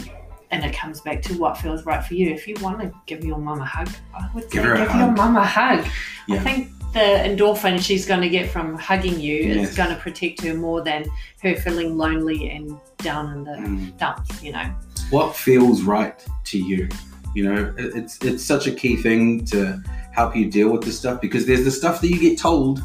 and 0.52 0.66
it 0.66 0.74
comes 0.74 1.00
back 1.02 1.22
to 1.24 1.34
what 1.36 1.58
feels 1.58 1.86
right 1.86 2.04
for 2.04 2.14
you. 2.14 2.30
If 2.32 2.48
you 2.48 2.56
want 2.62 2.80
to 2.82 2.92
give 3.06 3.24
your 3.24 3.38
mum 3.38 3.62
a 3.62 3.66
hug, 3.66 3.90
I 4.14 4.28
would 4.34 4.44
say 4.44 4.50
Give 4.58 4.64
her 4.66 4.74
a 4.74 4.78
give 4.80 4.88
your 4.88 5.08
hug. 5.08 5.18
mum 5.18 5.38
a 5.38 5.46
hug. 5.46 5.86
I 6.30 6.38
think 6.40 6.70
the 6.94 7.00
endorphin 7.00 7.80
she's 7.80 8.06
going 8.06 8.20
to 8.22 8.28
get 8.30 8.50
from 8.52 8.78
hugging 8.78 9.18
you 9.20 9.36
Yes. 9.38 9.70
is 9.70 9.76
going 9.78 9.90
to 9.90 9.96
protect 9.96 10.42
her 10.42 10.54
more 10.54 10.82
than 10.82 11.06
her 11.42 11.56
feeling 11.56 11.98
lonely 11.98 12.50
and 12.50 12.78
down 12.98 13.32
in 13.32 13.44
the 13.46 13.52
Mm. 13.52 13.98
dumps, 13.98 14.44
you 14.44 14.52
know. 14.52 14.70
what 15.10 15.36
feels 15.36 15.84
right 15.84 16.26
to 16.46 16.58
you 16.58 16.88
you 17.34 17.44
know 17.46 17.74
it's 17.78 18.18
it's 18.24 18.44
such 18.44 18.68
a 18.68 18.72
key 18.72 18.96
thing 18.98 19.44
to 19.46 19.82
help 20.12 20.36
you 20.36 20.50
deal 20.52 20.70
with 20.70 20.84
this 20.84 20.98
stuff 21.00 21.20
because 21.22 21.46
there's 21.46 21.64
the 21.64 21.72
stuff 21.72 22.02
that 22.02 22.08
you 22.10 22.20
get 22.20 22.38
told 22.38 22.82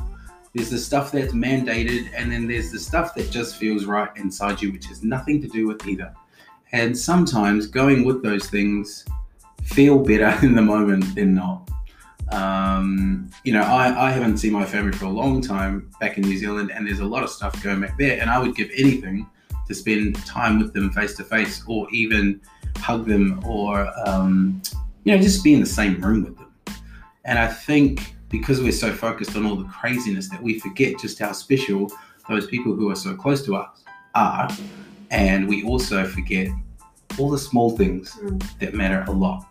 there's 0.56 0.70
the 0.70 0.78
stuff 0.78 1.12
that's 1.12 1.34
mandated 1.34 2.08
and 2.14 2.32
then 2.32 2.48
there's 2.48 2.72
the 2.72 2.78
stuff 2.78 3.14
that 3.14 3.30
just 3.30 3.56
feels 3.56 3.84
right 3.84 4.08
inside 4.16 4.62
you 4.62 4.72
which 4.72 4.86
has 4.86 5.04
nothing 5.04 5.40
to 5.42 5.48
do 5.48 5.66
with 5.66 5.86
either. 5.86 6.14
And 6.72 6.96
sometimes 6.96 7.66
going 7.66 8.04
with 8.04 8.22
those 8.22 8.48
things 8.48 9.04
feel 9.62 9.98
better 9.98 10.34
in 10.46 10.54
the 10.54 10.62
moment 10.62 11.14
than 11.14 11.34
not. 11.34 11.70
Um, 12.32 13.28
you 13.44 13.52
know 13.52 13.62
I, 13.62 14.08
I 14.08 14.10
haven't 14.10 14.38
seen 14.38 14.52
my 14.52 14.64
family 14.64 14.92
for 14.92 15.04
a 15.04 15.10
long 15.10 15.40
time 15.40 15.90
back 16.00 16.16
in 16.16 16.24
new 16.24 16.36
zealand 16.36 16.72
and 16.72 16.84
there's 16.84 16.98
a 16.98 17.04
lot 17.04 17.22
of 17.22 17.30
stuff 17.30 17.62
going 17.62 17.80
back 17.80 17.96
there 17.98 18.20
and 18.20 18.28
i 18.28 18.36
would 18.36 18.56
give 18.56 18.68
anything 18.74 19.30
to 19.68 19.74
spend 19.76 20.16
time 20.26 20.58
with 20.58 20.74
them 20.74 20.90
face 20.90 21.14
to 21.18 21.22
face 21.22 21.62
or 21.68 21.88
even 21.90 22.40
hug 22.78 23.06
them 23.06 23.40
or 23.46 23.88
um, 24.08 24.60
you 25.04 25.14
know 25.14 25.22
just 25.22 25.44
be 25.44 25.54
in 25.54 25.60
the 25.60 25.66
same 25.66 26.00
room 26.00 26.24
with 26.24 26.36
them. 26.36 26.52
And 27.24 27.38
i 27.38 27.46
think 27.46 28.15
because 28.28 28.60
we're 28.60 28.72
so 28.72 28.92
focused 28.92 29.36
on 29.36 29.46
all 29.46 29.56
the 29.56 29.68
craziness 29.68 30.28
that 30.28 30.42
we 30.42 30.58
forget 30.58 30.98
just 30.98 31.18
how 31.18 31.32
special 31.32 31.90
those 32.28 32.46
people 32.46 32.74
who 32.74 32.90
are 32.90 32.96
so 32.96 33.14
close 33.14 33.44
to 33.44 33.54
us 33.56 33.82
are 34.14 34.48
and 35.10 35.46
we 35.48 35.62
also 35.64 36.04
forget 36.04 36.48
all 37.18 37.30
the 37.30 37.38
small 37.38 37.76
things 37.76 38.10
Mm. 38.22 38.58
that 38.60 38.74
matter 38.74 39.04
a 39.08 39.12
lot 39.12 39.46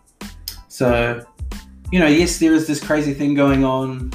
so 0.68 1.24
you 1.90 1.98
know 1.98 2.06
yes 2.06 2.38
there 2.38 2.52
is 2.52 2.66
this 2.66 2.82
crazy 2.82 3.14
thing 3.14 3.34
going 3.34 3.64
on 3.64 4.12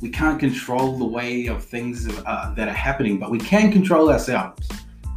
we 0.00 0.10
can't 0.10 0.40
control 0.40 0.98
the 0.98 1.04
way 1.04 1.46
of 1.46 1.64
things 1.64 2.08
uh, 2.26 2.52
that 2.56 2.68
are 2.68 2.74
happening 2.74 3.18
but 3.18 3.30
we 3.30 3.38
can 3.38 3.72
control 3.72 4.10
ourselves 4.10 4.68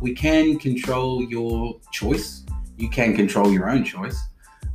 we 0.01 0.13
can 0.13 0.59
control 0.59 1.23
your 1.23 1.79
choice. 1.91 2.43
You 2.77 2.89
can 2.89 3.15
control 3.15 3.51
your 3.51 3.69
own 3.69 3.83
choice. 3.83 4.19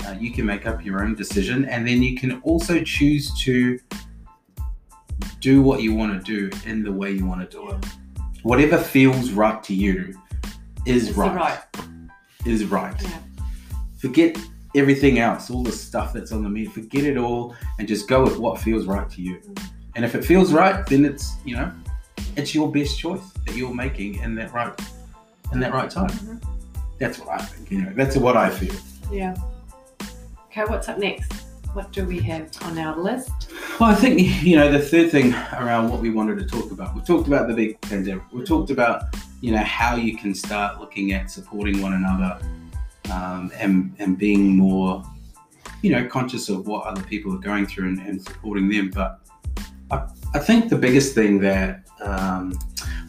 Uh, 0.07 0.17
you 0.19 0.33
can 0.33 0.47
make 0.47 0.67
up 0.67 0.85
your 0.85 1.05
own 1.05 1.15
decision, 1.15 1.67
and 1.67 1.87
then 1.87 2.03
you 2.03 2.17
can 2.17 2.41
also 2.41 2.83
choose 2.83 3.33
to 3.43 3.79
do 5.41 5.63
what 5.63 5.83
you 5.83 5.95
want 5.95 6.25
to 6.25 6.51
do 6.51 6.57
in 6.69 6.83
the 6.83 6.93
way 6.93 7.11
you 7.11 7.27
want 7.27 7.49
to 7.49 7.57
do 7.57 7.71
it. 7.71 7.85
Whatever 8.43 8.79
feels 8.79 9.31
right 9.33 9.63
to 9.65 9.75
you 9.75 10.15
is 10.87 11.13
right. 11.13 11.35
right. 11.35 11.61
Is 12.47 12.65
right. 12.65 12.95
Yeah. 13.03 13.19
Forget 13.99 14.39
everything 14.75 15.19
else, 15.19 15.51
all 15.51 15.63
the 15.63 15.73
stuff 15.73 16.13
that's 16.13 16.33
on 16.33 16.43
the 16.43 16.49
meat. 16.49 16.73
Forget 16.73 17.05
it 17.05 17.17
all, 17.19 17.55
and 17.79 17.87
just 17.87 18.09
go 18.09 18.23
with 18.25 18.39
what 18.39 18.59
feels 18.59 18.87
right 18.87 19.09
to 19.11 19.21
you. 19.21 19.41
And 19.95 20.05
if 20.05 20.15
it 20.15 20.25
feels 20.25 20.53
right, 20.53 20.87
then 20.87 21.05
it's 21.05 21.37
you 21.45 21.57
know, 21.57 21.71
it's 22.37 22.55
your 22.55 22.71
best 22.71 22.99
choice 22.99 23.21
that 23.47 23.57
you're 23.57 23.75
making 23.75 24.17
in 24.17 24.35
that 24.37 24.53
right 24.53 24.73
in 25.53 25.61
that 25.61 25.73
right 25.73 25.91
time. 25.91 26.11
Mhm. 26.11 26.43
That's 26.99 27.19
what 27.19 27.29
I 27.41 27.45
think. 27.45 27.71
You 27.71 27.83
know, 27.83 27.93
that's 27.95 28.17
what 28.17 28.37
I 28.37 28.51
feel. 28.51 28.75
Yeah. 29.13 29.35
Okay, 30.51 30.65
what's 30.65 30.89
up 30.89 30.99
next? 30.99 31.40
What 31.73 31.93
do 31.93 32.05
we 32.05 32.19
have 32.21 32.51
on 32.63 32.79
our 32.79 32.99
list? 32.99 33.53
Well, 33.79 33.91
I 33.91 33.95
think 33.95 34.43
you 34.43 34.57
know 34.57 34.73
the 34.73 34.81
third 34.81 35.13
thing 35.13 35.33
around 35.53 35.89
what 35.89 36.01
we 36.01 36.11
wanted 36.11 36.39
to 36.41 36.47
talk 36.47 36.73
about. 36.73 36.97
We 36.97 37.03
talked 37.03 37.29
about 37.29 37.47
the 37.47 37.55
big 37.55 37.81
pandemic. 37.81 38.25
We 38.33 38.43
talked 38.43 38.71
about 38.71 39.05
you 39.41 39.53
know 39.53 39.63
how 39.63 39.95
you 39.95 40.17
can 40.17 40.35
start 40.35 40.81
looking 40.81 41.13
at 41.13 41.31
supporting 41.31 41.81
one 41.81 41.93
another 41.93 42.41
um, 43.13 43.53
and 43.55 43.95
and 44.01 44.19
being 44.19 44.57
more 44.57 45.05
you 45.83 45.93
know 45.93 46.09
conscious 46.09 46.49
of 46.49 46.67
what 46.67 46.87
other 46.87 47.05
people 47.05 47.33
are 47.35 47.39
going 47.39 47.67
through 47.67 47.89
and, 47.89 47.99
and 48.01 48.21
supporting 48.21 48.69
them. 48.69 48.91
But 48.91 49.21
I, 49.93 50.09
I 50.35 50.41
think 50.41 50.71
the 50.71 50.77
biggest 50.77 51.15
thing 51.15 51.39
that 51.41 51.85
um, 52.03 52.59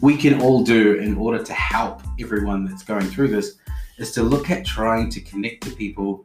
we 0.02 0.16
can 0.16 0.40
all 0.40 0.62
do 0.62 0.94
in 0.94 1.16
order 1.16 1.42
to 1.42 1.52
help 1.52 2.02
everyone 2.20 2.64
that's 2.64 2.84
going 2.84 3.06
through 3.06 3.28
this 3.28 3.56
is 3.98 4.12
to 4.12 4.22
look 4.22 4.50
at 4.50 4.64
trying 4.64 5.10
to 5.10 5.20
connect 5.20 5.64
to 5.64 5.70
people 5.70 6.24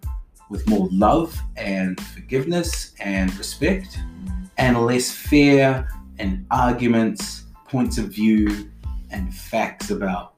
with 0.49 0.67
more 0.69 0.87
love 0.91 1.37
and 1.55 1.99
forgiveness 1.99 2.93
and 2.99 3.35
respect 3.37 3.99
and 4.57 4.85
less 4.85 5.11
fear 5.11 5.87
and 6.19 6.45
arguments, 6.51 7.43
points 7.67 7.97
of 7.97 8.05
view, 8.05 8.69
and 9.11 9.33
facts 9.33 9.89
about 9.91 10.33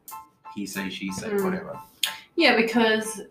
he 0.56 0.66
say, 0.66 0.90
she 0.90 1.12
say, 1.12 1.30
Mm. 1.30 1.44
whatever. 1.44 1.80
Yeah, 2.36 2.56
because 2.56 3.22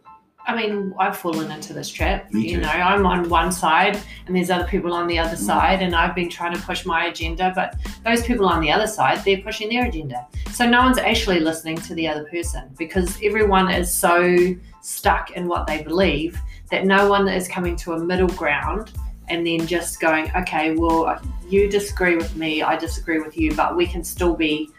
I 0.47 0.57
mean, 0.57 0.95
I've 0.99 1.15
fallen 1.19 1.51
into 1.51 1.75
this 1.75 1.91
trap. 1.91 2.33
Me 2.33 2.49
You 2.49 2.57
too. 2.57 2.63
know, 2.63 2.71
I'm 2.71 3.05
on 3.05 3.29
one 3.29 3.53
side 3.53 3.99
and 4.27 4.35
there's 4.35 4.49
other 4.49 4.65
people 4.67 4.95
on 4.95 5.07
the 5.07 5.19
other 5.19 5.37
Mm. 5.37 5.41
side, 5.47 5.83
and 5.83 5.95
I've 5.95 6.15
been 6.15 6.31
trying 6.31 6.55
to 6.55 6.63
push 6.63 6.87
my 6.87 7.05
agenda, 7.05 7.53
but 7.55 7.75
those 8.03 8.23
people 8.23 8.47
on 8.47 8.63
the 8.63 8.73
other 8.73 8.87
side, 8.87 9.23
they're 9.27 9.43
pushing 9.43 9.69
their 9.69 9.85
agenda. 9.85 10.27
So 10.53 10.67
no 10.67 10.81
one's 10.81 10.97
actually 10.97 11.41
listening 11.41 11.77
to 11.89 11.95
the 11.95 12.09
other 12.09 12.25
person 12.25 12.63
because 12.79 13.19
everyone 13.23 13.71
is 13.71 13.93
so 13.93 14.39
stuck 14.81 15.33
in 15.33 15.49
what 15.49 15.67
they 15.67 15.83
believe 15.83 16.41
that 16.71 16.85
no 16.85 17.09
one 17.09 17.29
is 17.29 17.49
coming 17.49 17.77
to 17.77 17.93
a 17.93 17.99
middle 17.99 18.29
ground 18.29 18.93
and 19.29 19.47
then 19.47 19.67
just 19.67 20.01
going, 20.01 20.31
okay, 20.37 20.75
well, 20.75 21.21
you 21.49 21.69
disagree 21.69 22.17
with 22.17 22.35
me, 22.37 22.63
I 22.63 22.77
disagree 22.77 23.19
with 23.19 23.37
you, 23.37 23.55
but 23.55 23.77
we 23.77 23.87
can 23.87 24.03
still 24.03 24.35
be 24.35 24.71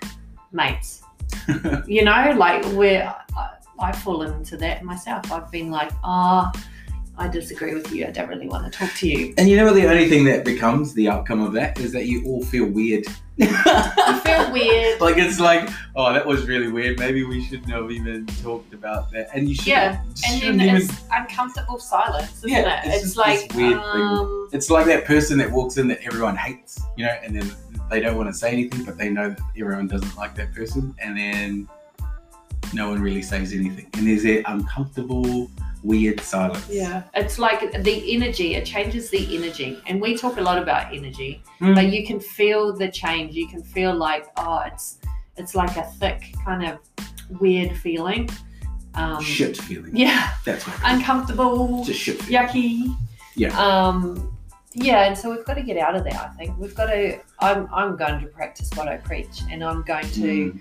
mates. 0.52 1.04
you 1.88 2.04
know, 2.04 2.34
like 2.38 2.66
we're. 2.74 3.14
I- 3.38 3.50
I've 3.80 3.96
fallen 3.96 4.34
into 4.34 4.58
that 4.58 4.84
myself. 4.84 5.32
I've 5.32 5.50
been 5.52 5.72
like, 5.72 5.92
ah, 6.04 6.52
I 7.20 7.28
disagree 7.28 7.74
with 7.74 7.92
you. 7.92 8.06
I 8.08 8.12
don't 8.12 8.30
really 8.30 8.48
want 8.48 8.72
to 8.72 8.80
talk 8.80 8.94
to 8.96 9.08
you. 9.08 9.34
And 9.38 9.50
you 9.50 9.58
know 9.58 9.66
what? 9.66 9.76
The 9.76 9.88
only 9.90 10.08
thing 10.10 10.24
that 10.26 10.46
becomes 10.46 10.94
the 10.94 11.10
outcome 11.10 11.42
of 11.42 11.54
that 11.54 11.78
is 11.80 11.92
that 11.92 12.06
you 12.06 12.24
all 12.26 12.44
feel 12.46 12.66
weird. 12.66 13.06
I 13.42 14.22
feel 14.24 14.52
weird. 14.54 15.00
like 15.02 15.18
it's 15.18 15.40
like, 15.40 15.70
oh, 15.96 16.14
that 16.14 16.26
was 16.26 16.48
really 16.48 16.70
weird. 16.72 16.98
Maybe 16.98 17.24
we 17.24 17.44
shouldn't 17.44 17.70
have 17.72 17.92
even 17.92 18.26
talked 18.42 18.74
about 18.74 19.12
that. 19.12 19.30
And 19.34 19.48
you 19.50 19.56
should. 19.56 19.68
Yeah, 19.68 20.02
And 20.30 20.42
then 20.42 20.62
even. 20.62 20.76
it's 20.82 21.04
uncomfortable 21.12 21.78
silence, 21.80 22.38
isn't 22.40 22.50
Yeah, 22.50 22.82
it? 22.84 22.88
it's 22.88 22.96
It's, 22.96 23.04
just 23.04 23.18
like, 23.18 23.48
this 23.50 23.58
weird 23.58 23.74
thing. 23.82 24.02
um, 24.02 24.50
It's 24.54 24.70
like 24.70 24.86
that 24.88 25.06
person 25.06 25.38
that 25.40 25.52
walks 25.52 25.78
in 25.78 25.88
that 25.90 26.00
everyone 26.04 26.36
hates, 26.38 26.80
you 26.98 27.06
know, 27.06 27.16
and 27.24 27.36
then 27.36 27.52
they 27.90 28.00
don't 28.00 28.16
want 28.18 28.30
to 28.30 28.34
say 28.34 28.52
anything, 28.52 28.84
but 28.86 28.98
they 28.98 29.10
know 29.10 29.30
that 29.30 29.40
everyone 29.60 29.88
doesn't 29.88 30.16
like 30.16 30.36
that 30.36 30.54
person, 30.54 30.94
and 31.00 31.18
then 31.18 31.68
no 32.74 32.90
one 32.90 33.02
really 33.02 33.22
says 33.22 33.52
anything, 33.54 33.88
and 33.96 34.06
there's 34.08 34.24
that 34.24 34.44
uncomfortable, 34.52 35.50
weird 35.84 36.20
silence. 36.22 36.68
yeah, 36.70 37.04
it's 37.14 37.38
like 37.40 37.72
the 37.84 38.16
energy. 38.16 38.56
It 38.56 38.66
changes 38.66 39.10
the 39.10 39.36
energy, 39.38 39.82
and 39.88 40.02
we 40.02 40.18
talk 40.18 40.38
a 40.38 40.42
lot 40.42 40.58
about 40.62 40.94
energy, 40.94 41.44
Mm. 41.62 41.76
but 41.76 41.88
you 41.94 42.06
can 42.06 42.20
feel 42.20 42.74
the 42.76 42.90
change. 42.90 43.34
You 43.36 43.48
can 43.48 43.62
feel 43.64 43.94
like, 43.96 44.28
oh, 44.38 44.62
it's 44.66 44.98
it's 45.38 45.56
like 45.56 45.76
a 45.78 45.84
thick 46.00 46.34
kind 46.46 46.66
of 46.70 46.80
weird 47.40 47.76
feeling. 47.78 48.30
Um, 48.96 49.22
shit 49.24 49.56
feeling. 49.58 49.96
Yeah, 49.96 50.32
That's 50.46 50.66
what. 50.68 50.76
uncomfortable. 50.84 51.84
Just 51.86 52.00
shit 52.00 52.22
feeling. 52.22 52.48
yucky. 52.48 52.96
Yeah. 53.36 53.58
Um, 53.58 54.36
yeah, 54.74 55.06
and 55.08 55.18
so 55.18 55.32
we've 55.32 55.46
got 55.46 55.56
to 55.56 55.64
get 55.64 55.78
out 55.78 55.96
of 55.96 56.04
there. 56.04 56.20
I 56.20 56.28
think 56.38 56.58
we've 56.60 56.76
got 56.76 56.88
to. 56.88 57.20
I'm 57.40 57.68
I'm 57.74 57.96
going 57.98 58.20
to 58.22 58.28
practice 58.28 58.70
what 58.76 58.88
I 58.88 58.98
preach, 58.98 59.42
and 59.52 59.64
I'm 59.64 59.82
going 59.84 60.08
to. 60.10 60.52
Mm. 60.54 60.60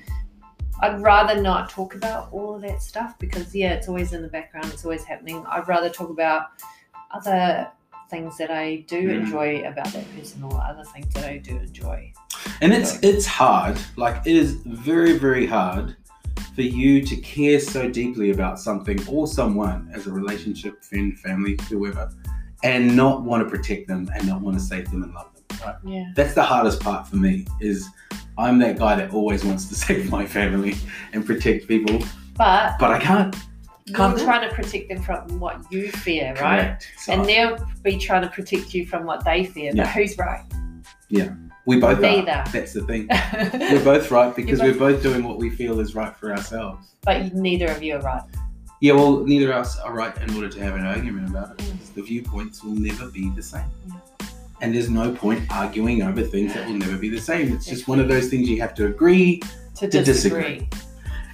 I'd 0.81 1.01
rather 1.03 1.41
not 1.41 1.71
talk 1.71 1.95
about 1.95 2.29
all 2.33 2.55
of 2.55 2.63
that 2.63 2.83
stuff 2.83 3.19
because 3.19 3.55
yeah, 3.55 3.75
it's 3.75 3.89
always 3.89 4.13
in 4.13 4.23
the 4.23 4.29
background. 4.29 4.67
It's 4.73 4.85
always 4.85 5.05
happening. 5.05 5.45
I'd 5.49 5.67
rather 5.69 5.91
talk 5.91 6.11
about 6.11 6.47
other 7.11 7.69
things 8.11 8.39
that 8.39 8.51
I 8.51 8.85
do 8.89 9.09
Mm. 9.09 9.21
enjoy 9.21 9.63
about 9.69 9.93
that 9.93 10.15
person, 10.15 10.43
or 10.43 10.61
other 10.63 10.85
things 10.85 11.13
that 11.15 11.25
I 11.25 11.39
do 11.39 11.57
enjoy. 11.57 12.13
And 12.61 12.73
it's 12.73 12.99
it's 13.03 13.27
hard. 13.27 13.79
Like 13.97 14.27
it 14.27 14.37
is 14.37 14.55
very 14.65 15.19
very 15.19 15.47
hard 15.47 15.97
for 16.55 16.63
you 16.63 17.03
to 17.05 17.17
care 17.17 17.61
so 17.61 17.89
deeply 17.89 18.31
about 18.31 18.59
something 18.59 18.99
or 19.09 19.27
someone 19.27 19.91
as 19.95 20.07
a 20.07 20.13
relationship, 20.13 20.83
friend, 20.83 21.19
family, 21.19 21.57
whoever, 21.69 22.11
and 22.65 22.97
not 22.97 23.23
want 23.23 23.45
to 23.45 23.51
protect 23.51 23.89
them 23.89 24.09
and 24.15 24.27
not 24.27 24.41
want 24.41 24.57
to 24.57 24.63
save 24.63 24.91
them 24.91 25.03
and 25.03 25.13
love 25.15 25.33
them. 25.35 25.38
Right? 25.65 25.75
Yeah. 25.85 26.13
That's 26.15 26.35
the 26.35 26.43
hardest 26.43 26.81
part 26.81 27.07
for 27.09 27.17
me. 27.17 27.47
Is 27.61 27.89
I'm 28.37 28.59
that 28.61 28.79
guy 28.79 28.95
that 28.97 29.13
always 29.13 29.45
wants 29.45 29.67
to 29.69 29.75
save 29.87 30.11
my 30.11 30.27
family 30.27 30.75
and 31.13 31.25
protect 31.27 31.69
people, 31.69 31.99
But 32.37 32.79
but 32.79 32.91
I 32.93 32.99
can't. 33.01 33.35
you're 33.87 33.97
Can't 33.97 34.17
do 34.17 34.23
it. 34.23 34.25
trying 34.27 34.49
to 34.49 34.55
protect 34.55 34.89
them 34.91 35.03
from 35.03 35.41
what 35.41 35.61
you 35.73 35.91
fear, 35.91 36.29
right? 36.35 36.37
Correct. 36.39 36.89
So 36.99 37.13
And 37.13 37.25
they'll 37.25 37.59
be 37.83 37.97
trying 37.99 38.23
to 38.23 38.29
protect 38.29 38.75
you 38.75 38.87
from 38.87 39.05
what 39.05 39.25
they 39.25 39.45
fear. 39.45 39.73
Yeah. 39.75 39.85
But 39.85 39.93
who's 39.93 40.17
right? 40.19 40.45
Yeah. 41.09 41.35
We 41.67 41.79
both 41.81 41.99
are. 41.99 42.01
Neither. 42.01 42.45
That's 42.51 42.73
the 42.73 42.83
thing. 42.83 43.09
We're 43.73 43.85
both 43.85 44.11
right 44.11 44.35
because 44.35 44.59
You're 44.61 44.73
we're 44.73 44.79
both 44.79 45.03
doing 45.03 45.23
what 45.23 45.37
we 45.39 45.51
feel 45.51 45.81
is 45.81 45.95
right 45.95 46.17
for 46.17 46.31
ourselves. 46.33 46.87
but 47.03 47.35
neither 47.35 47.67
of 47.67 47.83
you 47.83 47.97
are 47.97 48.01
right. 48.01 48.23
Yeah, 48.81 48.93
well, 48.95 49.25
neither 49.25 49.51
of 49.53 49.57
us 49.63 49.79
are 49.81 49.93
right 49.93 50.17
in 50.23 50.33
order 50.35 50.49
to 50.49 50.61
have 50.63 50.77
an 50.77 50.87
argument 50.87 51.29
about 51.29 51.51
it. 51.51 51.59
Mm. 51.59 51.73
because 51.73 51.91
The 51.91 52.03
viewpoints 52.03 52.63
will 52.65 52.77
never 52.77 53.11
be 53.11 53.29
the 53.31 53.43
same. 53.43 53.65
Yeah. 53.87 53.97
And 54.61 54.75
there's 54.75 54.91
no 54.91 55.13
point 55.13 55.51
arguing 55.51 56.03
over 56.03 56.23
things 56.23 56.55
that 56.55 56.67
will 56.67 56.77
never 56.77 56.97
be 56.97 57.09
the 57.09 57.21
same. 57.21 57.53
It's 57.53 57.67
just 57.67 57.87
one 57.87 58.01
of 58.01 58.09
those 58.09 58.29
things 58.29 58.49
you 58.49 58.61
have 58.61 58.75
to 58.75 58.87
agree. 58.87 59.41
To, 59.77 59.89
To 59.89 60.03
disagree. 60.05 60.59
disagree. 60.61 60.69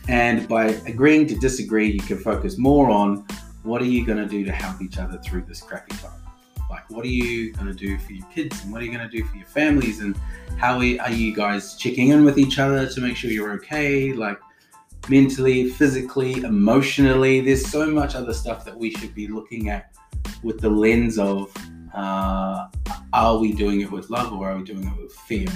And 0.08 0.46
by 0.46 0.66
agreeing 0.86 1.26
to 1.28 1.36
disagree, 1.36 1.90
you 1.90 2.00
can 2.00 2.18
focus 2.18 2.58
more 2.58 2.90
on 2.90 3.26
what 3.62 3.80
are 3.80 3.86
you 3.86 4.04
going 4.04 4.18
to 4.18 4.26
do 4.26 4.44
to 4.44 4.52
help 4.52 4.82
each 4.82 4.98
other 4.98 5.18
through 5.18 5.44
this 5.48 5.62
crappy 5.62 5.96
time. 5.96 6.20
Like, 6.68 6.90
what 6.90 7.04
are 7.04 7.08
you 7.08 7.52
going 7.52 7.66
to 7.66 7.72
do 7.72 7.98
for 7.98 8.12
your 8.12 8.26
kids 8.26 8.62
and 8.62 8.72
what 8.72 8.82
are 8.82 8.84
you 8.84 8.92
going 8.92 9.08
to 9.08 9.16
do 9.16 9.24
for 9.24 9.36
your 9.36 9.46
families? 9.46 10.00
And 10.00 10.16
how 10.58 10.76
are 10.76 10.84
you 10.84 11.34
guys 11.34 11.76
checking 11.76 12.08
in 12.08 12.24
with 12.24 12.36
each 12.38 12.58
other 12.58 12.86
to 12.86 13.00
make 13.00 13.16
sure 13.16 13.30
you're 13.30 13.52
okay? 13.52 14.12
Like, 14.12 14.38
mentally, 15.08 15.70
physically, 15.70 16.42
emotionally. 16.42 17.40
There's 17.40 17.66
so 17.66 17.86
much 17.86 18.14
other 18.14 18.34
stuff 18.34 18.64
that 18.64 18.76
we 18.76 18.90
should 18.90 19.14
be 19.14 19.28
looking 19.28 19.70
at 19.70 19.94
with 20.42 20.60
the 20.60 20.68
lens 20.68 21.18
of 21.18 21.54
uh, 21.94 22.68
are 23.12 23.38
we 23.38 23.52
doing 23.52 23.80
it 23.80 23.90
with 23.90 24.10
love 24.10 24.32
or 24.32 24.50
are 24.50 24.56
we 24.58 24.64
doing 24.64 24.84
it 24.86 25.02
with 25.02 25.12
fear? 25.12 25.48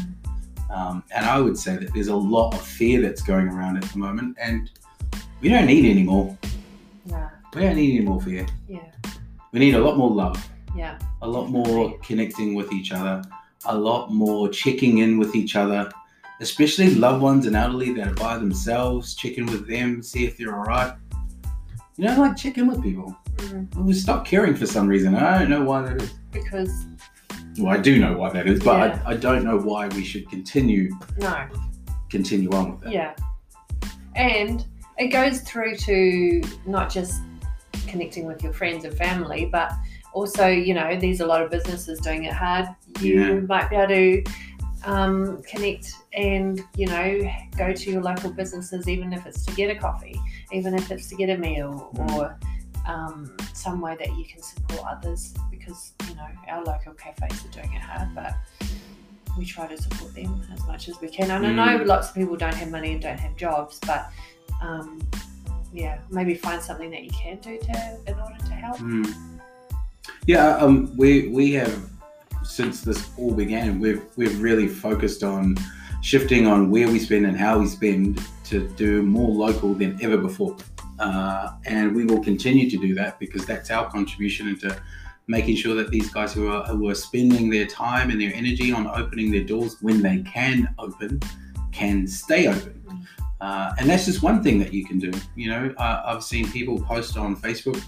Um, 0.70 1.02
and 1.14 1.24
I 1.24 1.40
would 1.40 1.58
say 1.58 1.76
that 1.76 1.92
there's 1.94 2.08
a 2.08 2.16
lot 2.16 2.54
of 2.54 2.60
fear 2.60 3.00
that's 3.00 3.22
going 3.22 3.48
around 3.48 3.76
at 3.78 3.84
the 3.84 3.98
moment, 3.98 4.36
and 4.40 4.70
we 5.40 5.48
don't 5.48 5.66
need 5.66 5.84
any 5.84 6.02
more. 6.02 6.36
Yeah. 7.06 7.30
We 7.54 7.62
don't 7.62 7.76
need 7.76 7.96
any 7.96 8.04
more 8.04 8.20
fear. 8.20 8.46
Yeah. 8.68 8.84
We 9.52 9.60
need 9.60 9.74
a 9.74 9.80
lot 9.80 9.96
more 9.96 10.10
love, 10.10 10.46
Yeah. 10.76 10.98
a 11.22 11.28
lot 11.28 11.48
more 11.48 11.98
connecting 12.00 12.54
with 12.54 12.70
each 12.72 12.92
other, 12.92 13.22
a 13.64 13.76
lot 13.76 14.12
more 14.12 14.50
checking 14.50 14.98
in 14.98 15.18
with 15.18 15.34
each 15.34 15.56
other, 15.56 15.90
especially 16.40 16.94
loved 16.94 17.22
ones 17.22 17.46
and 17.46 17.56
elderly 17.56 17.92
that 17.94 18.08
are 18.08 18.14
by 18.14 18.36
themselves, 18.36 19.14
check 19.14 19.38
in 19.38 19.46
with 19.46 19.66
them, 19.66 20.02
see 20.02 20.26
if 20.26 20.36
they're 20.36 20.54
all 20.54 20.64
right. 20.64 20.94
You 21.96 22.04
know, 22.04 22.20
like 22.20 22.36
check 22.36 22.58
in 22.58 22.68
with 22.68 22.82
people. 22.82 23.16
Mm, 23.38 23.74
We 23.74 23.92
stop 23.94 24.24
caring 24.26 24.54
for 24.54 24.66
some 24.66 24.86
reason. 24.86 25.14
I 25.16 25.38
don't 25.38 25.50
know 25.50 25.64
why 25.64 25.82
that 25.82 26.02
is. 26.02 26.14
Because 26.32 26.86
Well, 27.58 27.72
I 27.72 27.78
do 27.78 27.98
know 27.98 28.16
why 28.16 28.30
that 28.30 28.46
is, 28.46 28.60
but 28.62 28.90
Yeah. 28.90 29.02
I, 29.06 29.10
I 29.12 29.16
don't 29.16 29.44
know 29.44 29.58
why 29.58 29.88
we 29.88 30.04
should 30.04 30.28
continue 30.28 30.90
no. 31.18 31.46
continue 32.10 32.50
on 32.50 32.72
with 32.72 32.80
that. 32.82 32.92
Yeah. 32.92 33.14
And 34.16 34.64
it 34.98 35.08
goes 35.08 35.40
through 35.42 35.76
to 35.76 36.42
not 36.66 36.90
just 36.90 37.20
connecting 37.86 38.26
with 38.26 38.42
your 38.42 38.52
friends 38.52 38.84
and 38.84 38.94
family, 38.96 39.46
but 39.50 39.72
also, 40.12 40.46
you 40.48 40.74
know, 40.74 40.98
there's 40.98 41.20
a 41.20 41.26
lot 41.26 41.42
of 41.42 41.50
businesses 41.50 42.00
doing 42.00 42.24
it 42.24 42.32
hard. 42.32 42.66
You 43.00 43.20
Yeah. 43.20 43.40
might 43.40 43.70
be 43.70 43.76
able 43.76 43.88
to 43.88 44.24
um, 44.84 45.42
connect 45.42 45.92
and, 46.12 46.62
you 46.76 46.86
know, 46.86 47.20
go 47.56 47.72
to 47.72 47.90
your 47.90 48.00
local 48.00 48.30
businesses, 48.30 48.88
even 48.88 49.12
if 49.12 49.26
it's 49.26 49.44
to 49.44 49.52
get 49.54 49.70
a 49.70 49.78
coffee, 49.78 50.18
even 50.52 50.72
if 50.74 50.90
it's 50.90 51.08
to 51.08 51.16
get 51.16 51.28
a 51.30 51.36
meal 51.36 51.90
Mm. 51.94 52.16
or 52.16 52.38
um, 52.86 53.36
some 53.52 53.80
way 53.80 53.96
that 53.98 54.16
you 54.16 54.24
can 54.24 54.40
support 54.40 54.80
others 54.88 55.34
because, 55.68 55.92
you 56.08 56.14
know, 56.14 56.26
our 56.48 56.64
local 56.64 56.94
cafes 56.94 57.44
are 57.44 57.48
doing 57.48 57.72
it 57.74 57.82
hard, 57.82 58.08
but 58.14 58.34
we 59.36 59.44
try 59.44 59.66
to 59.66 59.80
support 59.80 60.14
them 60.14 60.42
as 60.52 60.66
much 60.66 60.88
as 60.88 61.00
we 61.00 61.08
can. 61.08 61.30
And 61.30 61.46
I 61.46 61.52
know 61.52 61.84
Mm. 61.84 61.86
lots 61.86 62.08
of 62.08 62.14
people 62.14 62.36
don't 62.36 62.54
have 62.54 62.70
money 62.70 62.92
and 62.92 63.02
don't 63.02 63.20
have 63.20 63.36
jobs, 63.36 63.78
but 63.86 64.10
um, 64.62 65.00
yeah, 65.72 65.98
maybe 66.10 66.34
find 66.34 66.62
something 66.62 66.90
that 66.90 67.04
you 67.04 67.10
can 67.10 67.36
do 67.38 67.58
to 67.58 67.98
in 68.06 68.18
order 68.18 68.38
to 68.38 68.52
help. 68.52 68.78
Mm. 68.78 69.40
Yeah, 70.26 70.56
um, 70.56 70.90
we 70.96 71.28
we 71.28 71.52
have 71.52 71.78
since 72.42 72.80
this 72.80 73.10
all 73.18 73.34
began, 73.34 73.78
we've 73.78 74.02
we've 74.16 74.40
really 74.40 74.66
focused 74.66 75.22
on 75.22 75.56
shifting 76.00 76.46
on 76.46 76.70
where 76.70 76.88
we 76.88 76.98
spend 76.98 77.26
and 77.26 77.36
how 77.36 77.58
we 77.58 77.66
spend 77.66 78.20
to 78.44 78.66
do 78.76 79.02
more 79.02 79.28
local 79.28 79.74
than 79.74 79.98
ever 80.00 80.16
before, 80.16 80.56
uh, 80.98 81.50
and 81.66 81.94
we 81.94 82.04
will 82.06 82.22
continue 82.24 82.68
to 82.70 82.78
do 82.78 82.94
that 82.94 83.18
because 83.20 83.44
that's 83.44 83.70
our 83.70 83.90
contribution 83.90 84.48
into 84.48 84.74
making 85.28 85.56
sure 85.56 85.74
that 85.76 85.90
these 85.90 86.10
guys 86.10 86.32
who 86.32 86.48
are 86.48 86.64
who 86.64 86.88
are 86.88 86.94
spending 86.94 87.48
their 87.50 87.66
time 87.66 88.10
and 88.10 88.20
their 88.20 88.34
energy 88.34 88.72
on 88.72 88.86
opening 88.86 89.30
their 89.30 89.44
doors 89.44 89.76
when 89.80 90.02
they 90.02 90.22
can 90.22 90.74
open 90.78 91.20
can 91.70 92.06
stay 92.06 92.48
open. 92.48 92.74
Uh, 93.40 93.72
and 93.78 93.88
that's 93.88 94.06
just 94.06 94.22
one 94.22 94.42
thing 94.42 94.58
that 94.58 94.74
you 94.74 94.84
can 94.84 94.98
do. 94.98 95.12
You 95.36 95.50
know, 95.50 95.74
uh, 95.78 96.02
I've 96.06 96.24
seen 96.24 96.50
people 96.50 96.80
post 96.82 97.16
on 97.16 97.36
Facebook 97.36 97.80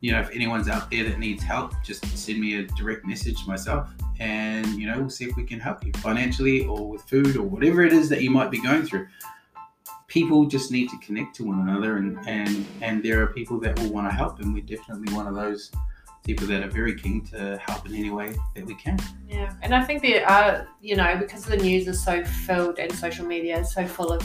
you 0.00 0.12
know, 0.12 0.20
if 0.20 0.30
anyone's 0.30 0.68
out 0.68 0.90
there 0.90 1.04
that 1.04 1.18
needs 1.18 1.42
help, 1.42 1.72
just 1.82 2.06
send 2.16 2.38
me 2.38 2.56
a 2.58 2.62
direct 2.62 3.06
message 3.06 3.46
myself, 3.46 3.88
and 4.18 4.66
you 4.78 4.86
know, 4.86 5.00
we'll 5.00 5.10
see 5.10 5.24
if 5.24 5.34
we 5.36 5.44
can 5.44 5.58
help 5.58 5.84
you 5.84 5.92
financially 5.94 6.66
or 6.66 6.88
with 6.88 7.02
food 7.02 7.36
or 7.36 7.42
whatever 7.42 7.82
it 7.82 7.92
is 7.92 8.08
that 8.10 8.22
you 8.22 8.30
might 8.30 8.50
be 8.50 8.60
going 8.60 8.84
through. 8.84 9.06
People 10.06 10.46
just 10.46 10.70
need 10.70 10.90
to 10.90 10.98
connect 10.98 11.34
to 11.36 11.44
one 11.44 11.66
another, 11.66 11.96
and 11.96 12.18
and 12.28 12.66
and 12.82 13.02
there 13.02 13.22
are 13.22 13.28
people 13.28 13.58
that 13.60 13.78
will 13.78 13.90
want 13.90 14.08
to 14.08 14.14
help, 14.14 14.38
and 14.40 14.52
we're 14.52 14.62
definitely 14.62 15.12
one 15.14 15.26
of 15.26 15.34
those 15.34 15.72
people 16.26 16.46
that 16.48 16.62
are 16.62 16.68
very 16.68 16.94
keen 16.94 17.24
to 17.24 17.56
help 17.64 17.86
in 17.86 17.94
any 17.94 18.10
way 18.10 18.34
that 18.54 18.66
we 18.66 18.74
can. 18.74 18.98
Yeah, 19.28 19.54
and 19.62 19.72
I 19.72 19.84
think 19.84 20.02
there 20.02 20.28
are, 20.28 20.66
you 20.80 20.96
know, 20.96 21.16
because 21.16 21.44
the 21.44 21.56
news 21.56 21.86
is 21.86 22.02
so 22.02 22.24
filled 22.24 22.78
and 22.80 22.92
social 22.92 23.24
media 23.24 23.60
is 23.60 23.72
so 23.72 23.86
full 23.86 24.12
of 24.12 24.22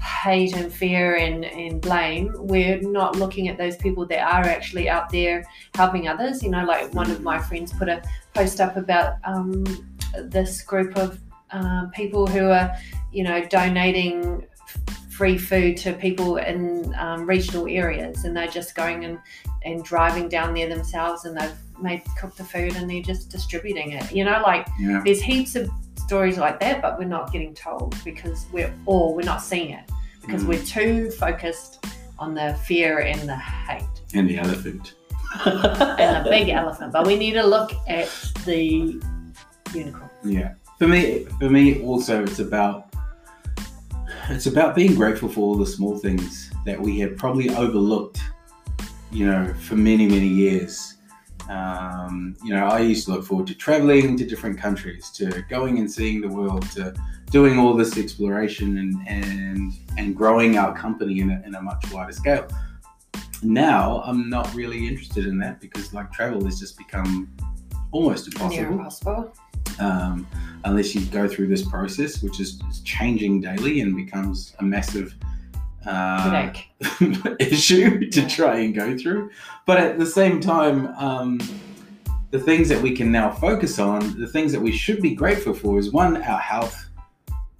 hate 0.00 0.56
and 0.56 0.72
fear 0.72 1.16
and, 1.16 1.44
and 1.44 1.80
blame, 1.80 2.34
we're 2.38 2.80
not 2.80 3.16
looking 3.16 3.48
at 3.48 3.58
those 3.58 3.76
people 3.76 4.06
that 4.06 4.20
are 4.20 4.44
actually 4.44 4.88
out 4.88 5.10
there 5.10 5.44
helping 5.74 6.08
others. 6.08 6.42
You 6.42 6.50
know, 6.50 6.64
like 6.64 6.92
one 6.94 7.10
of 7.10 7.20
my 7.22 7.38
friends 7.38 7.72
put 7.72 7.88
a 7.88 8.02
post 8.32 8.60
up 8.60 8.76
about 8.76 9.16
um, 9.24 9.64
this 10.16 10.62
group 10.62 10.96
of 10.96 11.20
um, 11.50 11.90
people 11.94 12.26
who 12.26 12.48
are, 12.48 12.74
you 13.12 13.22
know, 13.22 13.44
donating 13.46 14.46
free 15.10 15.36
food 15.36 15.76
to 15.76 15.92
people 15.94 16.36
in 16.36 16.94
um, 16.96 17.26
regional 17.26 17.66
areas 17.66 18.24
and 18.24 18.36
they're 18.36 18.46
just 18.46 18.76
going 18.76 19.04
and, 19.04 19.18
and 19.68 19.84
driving 19.84 20.28
down 20.28 20.54
there 20.54 20.68
themselves 20.68 21.24
and 21.24 21.36
they've 21.36 21.52
made 21.80 22.02
cooked 22.18 22.38
the 22.38 22.44
food 22.44 22.74
and 22.76 22.90
they're 22.90 23.02
just 23.02 23.30
distributing 23.30 23.92
it. 23.92 24.10
You 24.12 24.24
know, 24.24 24.40
like 24.44 24.66
Yeah. 24.80 25.02
there's 25.04 25.20
heaps 25.22 25.54
of 25.56 25.70
stories 25.96 26.38
like 26.38 26.58
that, 26.60 26.80
but 26.82 26.98
we're 26.98 27.04
not 27.04 27.32
getting 27.32 27.54
told 27.54 27.94
because 28.04 28.46
we're 28.52 28.72
all 28.86 29.14
we're 29.14 29.22
not 29.34 29.42
seeing 29.42 29.70
it 29.70 29.84
because 30.22 30.42
Mm. 30.44 30.48
we're 30.48 30.64
too 30.64 31.10
focused 31.12 31.84
on 32.18 32.34
the 32.34 32.54
fear 32.64 33.00
and 33.00 33.28
the 33.28 33.36
hate 33.36 33.82
And 34.14 34.28
the 34.28 34.38
elephant. 34.38 34.94
and 35.44 36.24
the 36.24 36.30
big 36.30 36.48
elephant. 36.48 36.92
But 36.92 37.06
we 37.06 37.16
need 37.16 37.32
to 37.32 37.42
look 37.46 37.72
at 37.86 38.08
the 38.46 39.00
unicorn. 39.74 40.10
Yeah. 40.24 40.54
For 40.78 40.88
me, 40.88 41.26
for 41.38 41.50
me 41.50 41.82
also, 41.82 42.22
it's 42.22 42.38
about 42.38 42.86
it's 44.30 44.46
about 44.46 44.74
being 44.74 44.94
grateful 44.94 45.28
for 45.28 45.40
all 45.40 45.54
the 45.56 45.66
small 45.66 45.96
things 45.98 46.50
that 46.66 46.78
we 46.80 46.98
have 47.00 47.16
probably 47.16 47.48
overlooked, 47.50 48.20
you 49.10 49.26
know, 49.26 49.52
for 49.54 49.76
many 49.76 50.06
many 50.06 50.28
years. 50.28 50.94
Um, 51.48 52.36
you 52.44 52.52
know, 52.54 52.66
I 52.66 52.80
used 52.80 53.06
to 53.06 53.12
look 53.12 53.24
forward 53.24 53.46
to 53.46 53.54
traveling 53.54 54.18
to 54.18 54.26
different 54.26 54.58
countries, 54.58 55.08
to 55.12 55.42
going 55.48 55.78
and 55.78 55.90
seeing 55.90 56.20
the 56.20 56.28
world, 56.28 56.70
to 56.72 56.92
doing 57.30 57.58
all 57.58 57.74
this 57.74 57.96
exploration 57.96 58.78
and 58.78 59.08
and 59.08 59.72
and 59.96 60.14
growing 60.14 60.58
our 60.58 60.74
company 60.76 61.20
in 61.20 61.30
a, 61.30 61.42
in 61.46 61.54
a 61.54 61.62
much 61.62 61.90
wider 61.90 62.12
scale. 62.12 62.46
Now, 63.42 64.02
I'm 64.04 64.28
not 64.28 64.52
really 64.54 64.86
interested 64.86 65.24
in 65.26 65.38
that 65.38 65.60
because 65.60 65.94
like 65.94 66.12
travel 66.12 66.44
has 66.44 66.58
just 66.58 66.76
become 66.76 67.30
almost 67.92 68.26
impossible 68.26 68.72
impossible. 68.72 69.32
um, 69.78 70.26
unless 70.64 70.94
you 70.94 71.00
go 71.06 71.28
through 71.28 71.46
this 71.46 71.66
process, 71.66 72.22
which 72.22 72.40
is 72.40 72.60
changing 72.84 73.40
daily 73.40 73.80
and 73.80 73.96
becomes 73.96 74.54
a 74.58 74.64
massive 74.64 75.14
uh, 75.86 76.52
issue 77.38 78.10
to 78.10 78.26
try 78.28 78.60
and 78.60 78.74
go 78.74 78.96
through. 78.96 79.30
But 79.66 79.78
at 79.78 79.98
the 79.98 80.06
same 80.06 80.40
time, 80.40 80.88
um, 80.96 81.40
the 82.30 82.38
things 82.38 82.68
that 82.68 82.80
we 82.80 82.94
can 82.94 83.10
now 83.10 83.30
focus 83.30 83.78
on, 83.78 84.18
the 84.20 84.26
things 84.26 84.52
that 84.52 84.60
we 84.60 84.72
should 84.72 85.00
be 85.00 85.14
grateful 85.14 85.54
for, 85.54 85.78
is 85.78 85.92
one, 85.92 86.22
our 86.22 86.38
health 86.38 86.88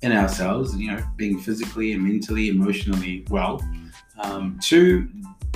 in 0.03 0.13
ourselves, 0.13 0.77
you 0.77 0.91
know, 0.91 1.03
being 1.17 1.39
physically 1.39 1.93
and 1.93 2.03
mentally, 2.03 2.49
emotionally 2.49 3.25
well. 3.31 3.63
Um, 4.19 4.59
two, 4.63 5.09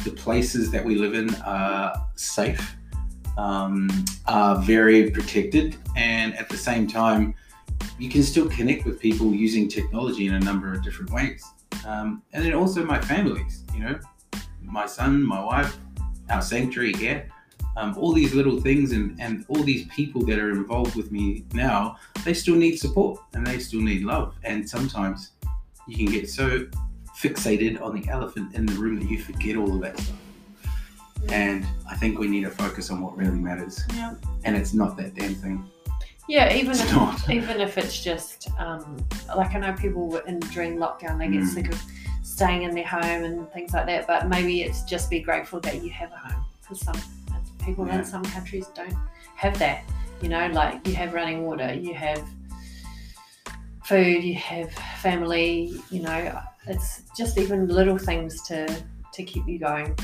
the 0.04 0.10
places 0.10 0.70
that 0.70 0.84
we 0.84 0.96
live 0.96 1.14
in 1.14 1.34
are 1.42 2.08
safe, 2.16 2.76
um, 3.36 3.88
are 4.26 4.60
very 4.62 5.10
protected, 5.10 5.76
and 5.96 6.34
at 6.36 6.48
the 6.48 6.56
same 6.56 6.86
time, 6.86 7.34
you 7.98 8.08
can 8.08 8.22
still 8.22 8.48
connect 8.48 8.84
with 8.84 8.98
people 8.98 9.32
using 9.32 9.68
technology 9.68 10.26
in 10.26 10.34
a 10.34 10.40
number 10.40 10.72
of 10.72 10.82
different 10.82 11.10
ways. 11.10 11.44
Um, 11.84 12.22
and 12.32 12.44
then 12.44 12.54
also 12.54 12.84
my 12.84 13.00
families, 13.00 13.64
you 13.74 13.80
know, 13.80 13.98
my 14.62 14.86
son, 14.86 15.22
my 15.22 15.42
wife, 15.42 15.76
our 16.30 16.42
sanctuary 16.42 16.92
here, 16.92 17.28
um, 17.76 17.96
all 17.98 18.12
these 18.12 18.34
little 18.34 18.60
things 18.60 18.92
and, 18.92 19.18
and 19.20 19.44
all 19.48 19.62
these 19.62 19.86
people 19.88 20.24
that 20.26 20.38
are 20.38 20.50
involved 20.50 20.94
with 20.94 21.10
me 21.10 21.44
now, 21.52 21.96
they 22.24 22.34
still 22.34 22.56
need 22.56 22.76
support 22.76 23.20
and 23.34 23.46
they 23.46 23.58
still 23.58 23.80
need 23.80 24.02
love. 24.02 24.34
And 24.44 24.68
sometimes 24.68 25.32
you 25.86 25.96
can 25.96 26.06
get 26.06 26.28
so 26.28 26.66
fixated 27.18 27.80
on 27.80 28.00
the 28.00 28.08
elephant 28.08 28.54
in 28.54 28.66
the 28.66 28.74
room 28.74 28.98
that 28.98 29.08
you 29.08 29.20
forget 29.20 29.56
all 29.56 29.74
of 29.74 29.80
that 29.82 29.98
stuff. 29.98 30.16
And 31.28 31.66
I 31.88 31.96
think 31.96 32.18
we 32.18 32.26
need 32.26 32.44
to 32.44 32.50
focus 32.50 32.90
on 32.90 33.00
what 33.00 33.16
really 33.16 33.38
matters. 33.38 33.82
Yeah. 33.94 34.14
And 34.44 34.56
it's 34.56 34.74
not 34.74 34.96
that 34.96 35.14
damn 35.14 35.34
thing. 35.34 35.70
Yeah, 36.32 36.50
even 36.54 36.70
It's 36.70 36.80
if 36.84 36.92
not. 36.94 37.28
even 37.38 37.60
if 37.60 37.76
it's 37.76 38.02
just 38.02 38.48
um, 38.58 38.96
like 39.36 39.54
I 39.54 39.58
know 39.58 39.74
people 39.74 40.08
were 40.08 40.20
in 40.20 40.40
during 40.54 40.78
lockdown 40.78 41.18
they 41.18 41.28
get 41.28 41.42
Mm. 41.42 41.46
sick 41.56 41.68
of 41.70 41.78
staying 42.22 42.62
in 42.62 42.74
their 42.74 42.86
home 42.86 43.24
and 43.24 43.52
things 43.52 43.74
like 43.74 43.84
that. 43.84 44.06
But 44.06 44.30
maybe 44.30 44.62
it's 44.62 44.82
just 44.84 45.10
be 45.10 45.20
grateful 45.20 45.60
that 45.60 45.82
you 45.84 45.90
have 45.90 46.10
a 46.10 46.16
home 46.16 46.42
because 46.62 46.80
some 46.80 46.98
people 47.66 47.86
Yeah. 47.86 47.98
in 47.98 48.04
some 48.06 48.24
countries 48.24 48.66
don't 48.74 48.96
have 49.36 49.58
that. 49.58 49.84
You 50.22 50.30
know, 50.30 50.46
like 50.48 50.86
you 50.88 50.94
have 50.94 51.12
running 51.12 51.44
water, 51.44 51.74
you 51.74 51.92
have 51.92 52.22
food, 53.84 54.24
you 54.24 54.36
have 54.36 54.72
family. 55.02 55.74
You 55.90 56.00
know, 56.00 56.40
it's 56.66 57.02
just 57.14 57.36
even 57.36 57.68
little 57.68 57.98
things 57.98 58.40
to 58.48 58.58
to 59.12 59.22
keep 59.22 59.46
you 59.46 59.58
going. 59.58 59.94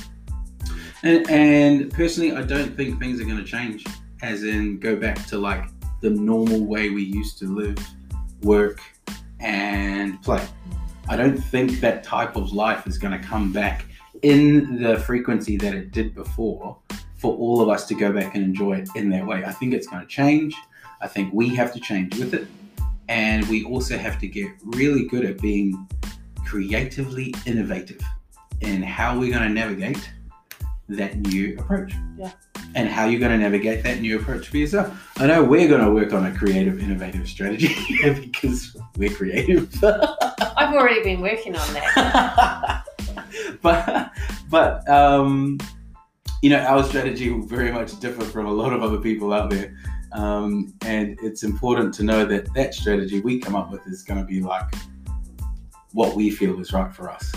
And, 1.02 1.30
and 1.30 1.90
personally, 1.90 2.32
I 2.32 2.42
don't 2.42 2.76
think 2.76 2.98
things 3.00 3.18
are 3.18 3.24
going 3.24 3.38
to 3.38 3.44
change 3.44 3.86
as 4.20 4.44
in 4.44 4.78
go 4.78 4.94
back 4.94 5.24
to 5.28 5.38
like 5.38 5.64
the 6.00 6.10
normal 6.10 6.64
way 6.64 6.90
we 6.90 7.02
used 7.02 7.38
to 7.38 7.46
live, 7.46 7.78
work, 8.42 8.80
and 9.40 10.22
play. 10.22 10.46
I 11.08 11.16
don't 11.16 11.38
think 11.38 11.80
that 11.80 12.04
type 12.04 12.36
of 12.36 12.52
life 12.52 12.86
is 12.86 12.98
going 12.98 13.18
to 13.18 13.26
come 13.26 13.52
back 13.52 13.86
in 14.22 14.82
the 14.82 14.98
frequency 14.98 15.56
that 15.56 15.74
it 15.74 15.90
did 15.90 16.14
before 16.14 16.76
for 17.16 17.36
all 17.36 17.60
of 17.60 17.68
us 17.68 17.86
to 17.86 17.94
go 17.94 18.12
back 18.12 18.34
and 18.34 18.44
enjoy 18.44 18.74
it 18.74 18.88
in 18.94 19.10
that 19.10 19.26
way. 19.26 19.44
I 19.44 19.52
think 19.52 19.74
it's 19.74 19.86
going 19.86 20.02
to 20.02 20.08
change. 20.08 20.54
I 21.00 21.08
think 21.08 21.32
we 21.32 21.54
have 21.54 21.72
to 21.72 21.80
change 21.80 22.16
with 22.18 22.34
it. 22.34 22.46
And 23.08 23.46
we 23.48 23.64
also 23.64 23.96
have 23.96 24.18
to 24.20 24.28
get 24.28 24.50
really 24.64 25.06
good 25.06 25.24
at 25.24 25.40
being 25.40 25.88
creatively 26.44 27.34
innovative 27.46 28.02
in 28.60 28.82
how 28.82 29.18
we're 29.18 29.32
going 29.32 29.48
to 29.48 29.48
navigate 29.48 30.10
that 30.88 31.16
new 31.16 31.56
approach. 31.58 31.94
Yeah. 32.18 32.32
And 32.74 32.88
how 32.88 33.06
you're 33.06 33.18
going 33.18 33.32
to 33.32 33.38
navigate 33.38 33.82
that 33.84 34.00
new 34.00 34.18
approach 34.20 34.48
for 34.48 34.56
yourself. 34.56 35.10
I 35.16 35.26
know 35.26 35.42
we're 35.42 35.68
going 35.68 35.84
to 35.84 35.90
work 35.90 36.12
on 36.12 36.26
a 36.26 36.36
creative, 36.36 36.80
innovative 36.80 37.26
strategy 37.28 37.74
because 38.02 38.76
we're 38.96 39.10
creative. 39.10 39.72
I've 39.84 40.74
already 40.74 41.02
been 41.02 41.20
working 41.20 41.56
on 41.56 41.74
that. 41.74 42.84
but 43.62 44.12
but 44.50 44.88
um, 44.88 45.58
you 46.42 46.50
know 46.50 46.58
our 46.60 46.84
strategy 46.84 47.30
will 47.30 47.46
very 47.46 47.72
much 47.72 47.98
differ 48.00 48.24
from 48.24 48.46
a 48.46 48.52
lot 48.52 48.72
of 48.72 48.82
other 48.82 48.98
people 48.98 49.32
out 49.32 49.50
there 49.50 49.76
um, 50.12 50.72
and 50.82 51.18
it's 51.22 51.42
important 51.42 51.92
to 51.94 52.02
know 52.02 52.24
that 52.24 52.52
that 52.54 52.74
strategy 52.74 53.20
we 53.20 53.38
come 53.38 53.54
up 53.54 53.70
with 53.70 53.86
is 53.86 54.02
going 54.02 54.18
to 54.18 54.26
be 54.26 54.40
like 54.40 54.72
what 55.92 56.14
we 56.14 56.30
feel 56.30 56.58
is 56.60 56.72
right 56.72 56.94
for 56.94 57.10
us 57.10 57.32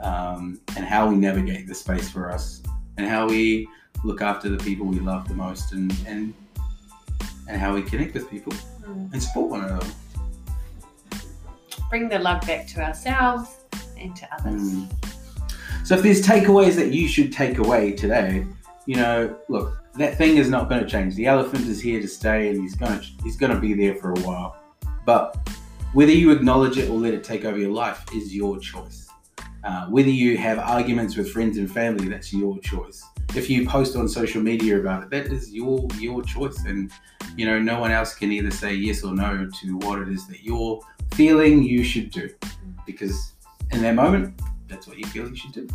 um, 0.00 0.60
and 0.76 0.84
how 0.84 1.08
we 1.08 1.16
navigate 1.16 1.66
the 1.66 1.74
space 1.74 2.10
for 2.10 2.30
us 2.30 2.62
and 2.96 3.06
how 3.06 3.26
we 3.28 3.68
look 4.04 4.20
after 4.22 4.48
the 4.48 4.62
people 4.62 4.86
we 4.86 4.98
love 5.00 5.28
the 5.28 5.34
most 5.34 5.72
and 5.72 5.94
and 6.06 6.34
and 7.48 7.60
how 7.60 7.74
we 7.74 7.82
connect 7.82 8.14
with 8.14 8.28
people 8.30 8.52
Mm. 8.82 9.12
and 9.12 9.22
support 9.22 9.48
one 9.50 9.64
another 9.64 9.86
Bring 11.88 12.08
the 12.08 12.18
love 12.18 12.40
back 12.46 12.66
to 12.68 12.82
ourselves 12.82 13.58
and 13.98 14.16
to 14.16 14.26
others. 14.34 14.62
Mm. 14.62 14.88
So 15.84 15.94
if 15.96 16.02
there's 16.02 16.22
takeaways 16.26 16.74
that 16.76 16.90
you 16.92 17.06
should 17.06 17.32
take 17.32 17.58
away 17.58 17.92
today, 17.92 18.46
you 18.86 18.96
know, 18.96 19.36
look, 19.48 19.78
that 19.96 20.16
thing 20.16 20.38
is 20.38 20.48
not 20.48 20.68
going 20.70 20.80
to 20.82 20.88
change. 20.88 21.14
The 21.16 21.26
elephant 21.26 21.66
is 21.68 21.80
here 21.82 22.00
to 22.00 22.08
stay, 22.08 22.48
and 22.48 22.60
he's 22.60 22.74
going 22.74 22.98
to 22.98 23.06
he's 23.22 23.36
going 23.36 23.52
to 23.52 23.60
be 23.60 23.74
there 23.74 23.94
for 23.96 24.12
a 24.12 24.20
while. 24.20 24.56
But 25.04 25.36
whether 25.92 26.12
you 26.12 26.30
acknowledge 26.30 26.78
it 26.78 26.88
or 26.88 26.98
let 26.98 27.12
it 27.12 27.22
take 27.22 27.44
over 27.44 27.58
your 27.58 27.72
life 27.72 28.04
is 28.14 28.34
your 28.34 28.58
choice. 28.58 29.01
Uh, 29.64 29.86
whether 29.86 30.10
you 30.10 30.36
have 30.36 30.58
arguments 30.58 31.16
with 31.16 31.30
friends 31.30 31.56
and 31.56 31.70
family, 31.70 32.08
that's 32.08 32.32
your 32.32 32.58
choice. 32.60 33.04
If 33.34 33.48
you 33.48 33.66
post 33.66 33.96
on 33.96 34.08
social 34.08 34.42
media 34.42 34.78
about 34.80 35.04
it, 35.04 35.10
that 35.10 35.26
is 35.26 35.52
your 35.52 35.86
your 35.98 36.22
choice, 36.22 36.64
and 36.64 36.90
you 37.36 37.46
know 37.46 37.58
no 37.58 37.78
one 37.80 37.92
else 37.92 38.14
can 38.14 38.32
either 38.32 38.50
say 38.50 38.74
yes 38.74 39.04
or 39.04 39.14
no 39.14 39.48
to 39.60 39.76
what 39.78 40.00
it 40.00 40.08
is 40.08 40.26
that 40.26 40.42
you're 40.42 40.80
feeling 41.14 41.62
you 41.62 41.84
should 41.84 42.10
do, 42.10 42.28
because 42.86 43.32
in 43.70 43.80
that 43.82 43.94
moment, 43.94 44.40
that's 44.68 44.86
what 44.86 44.98
you 44.98 45.06
feel 45.06 45.28
you 45.28 45.36
should 45.36 45.52
do. 45.52 45.68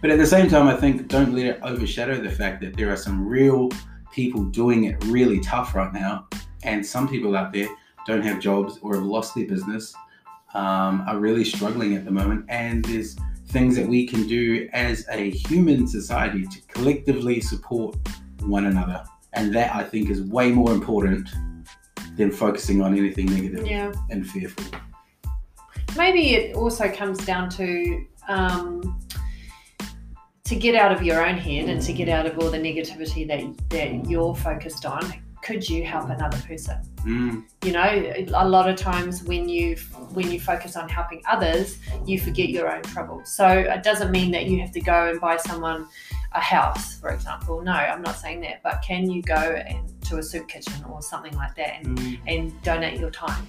But 0.00 0.10
at 0.10 0.18
the 0.18 0.26
same 0.26 0.48
time, 0.48 0.68
I 0.68 0.76
think 0.76 1.08
don't 1.08 1.34
let 1.34 1.46
it 1.46 1.60
overshadow 1.62 2.20
the 2.20 2.30
fact 2.30 2.60
that 2.60 2.76
there 2.76 2.92
are 2.92 2.96
some 2.96 3.26
real 3.26 3.70
people 4.12 4.44
doing 4.44 4.84
it 4.84 5.02
really 5.06 5.40
tough 5.40 5.74
right 5.74 5.92
now, 5.92 6.28
and 6.62 6.84
some 6.84 7.08
people 7.08 7.36
out 7.36 7.52
there 7.52 7.68
don't 8.06 8.22
have 8.22 8.38
jobs 8.38 8.78
or 8.82 8.94
have 8.94 9.04
lost 9.04 9.34
their 9.34 9.46
business, 9.46 9.94
um, 10.54 11.04
are 11.06 11.18
really 11.18 11.44
struggling 11.44 11.94
at 11.94 12.04
the 12.04 12.10
moment, 12.10 12.44
and 12.48 12.84
there's 12.84 13.16
things 13.48 13.76
that 13.76 13.86
we 13.86 14.06
can 14.06 14.26
do 14.26 14.68
as 14.72 15.06
a 15.10 15.30
human 15.30 15.86
society 15.86 16.44
to 16.46 16.60
collectively 16.68 17.40
support 17.40 17.96
one 18.42 18.66
another, 18.66 19.02
and 19.32 19.54
that 19.54 19.74
I 19.74 19.82
think 19.84 20.10
is 20.10 20.22
way 20.22 20.50
more 20.52 20.72
important 20.72 21.28
than 22.16 22.30
focusing 22.30 22.82
on 22.82 22.96
anything 22.96 23.26
negative 23.26 23.66
Yeah. 23.66 23.92
and 24.10 24.28
fearful. 24.28 24.64
Maybe 25.96 26.34
it 26.34 26.56
also 26.56 26.90
comes 26.90 27.24
down 27.24 27.48
to 27.50 28.04
um, 28.28 29.00
to 30.44 30.56
get 30.56 30.74
out 30.74 30.92
of 30.92 31.02
your 31.02 31.24
own 31.26 31.36
head 31.36 31.68
and 31.68 31.80
to 31.82 31.92
get 31.92 32.08
out 32.08 32.26
of 32.26 32.38
all 32.38 32.50
the 32.50 32.58
negativity 32.58 33.26
that 33.28 33.42
that 33.70 34.08
you're 34.10 34.34
focused 34.34 34.84
on. 34.86 35.02
Could 35.48 35.66
you 35.66 35.82
help 35.82 36.10
another 36.10 36.36
person? 36.46 36.76
Mm, 37.06 37.42
You 37.64 37.72
know, 37.72 38.12
a 38.34 38.46
lot 38.46 38.68
of 38.68 38.76
times 38.76 39.22
when 39.22 39.48
you 39.48 39.76
when 40.12 40.30
you 40.30 40.38
focus 40.38 40.76
on 40.76 40.90
helping 40.90 41.22
others, 41.26 41.78
you 42.04 42.20
forget 42.20 42.50
your 42.50 42.70
own 42.70 42.82
troubles. 42.82 43.32
So 43.34 43.48
it 43.48 43.82
doesn't 43.82 44.10
mean 44.10 44.30
that 44.32 44.44
you 44.44 44.60
have 44.60 44.72
to 44.72 44.80
go 44.82 45.08
and 45.08 45.18
buy 45.18 45.38
someone 45.38 45.88
a 46.32 46.40
house, 46.40 47.00
for 47.00 47.08
example. 47.08 47.62
No, 47.62 47.72
I'm 47.72 48.02
not 48.02 48.16
saying 48.18 48.42
that. 48.42 48.62
But 48.62 48.82
can 48.86 49.10
you 49.10 49.22
go 49.22 49.34
and 49.66 49.78
to 50.02 50.18
a 50.18 50.22
soup 50.22 50.48
kitchen 50.48 50.84
or 50.90 51.00
something 51.00 51.32
like 51.32 51.54
that 51.54 51.76
and 51.78 51.98
mm, 51.98 52.18
and 52.26 52.62
donate 52.62 53.00
your 53.00 53.10
time. 53.10 53.46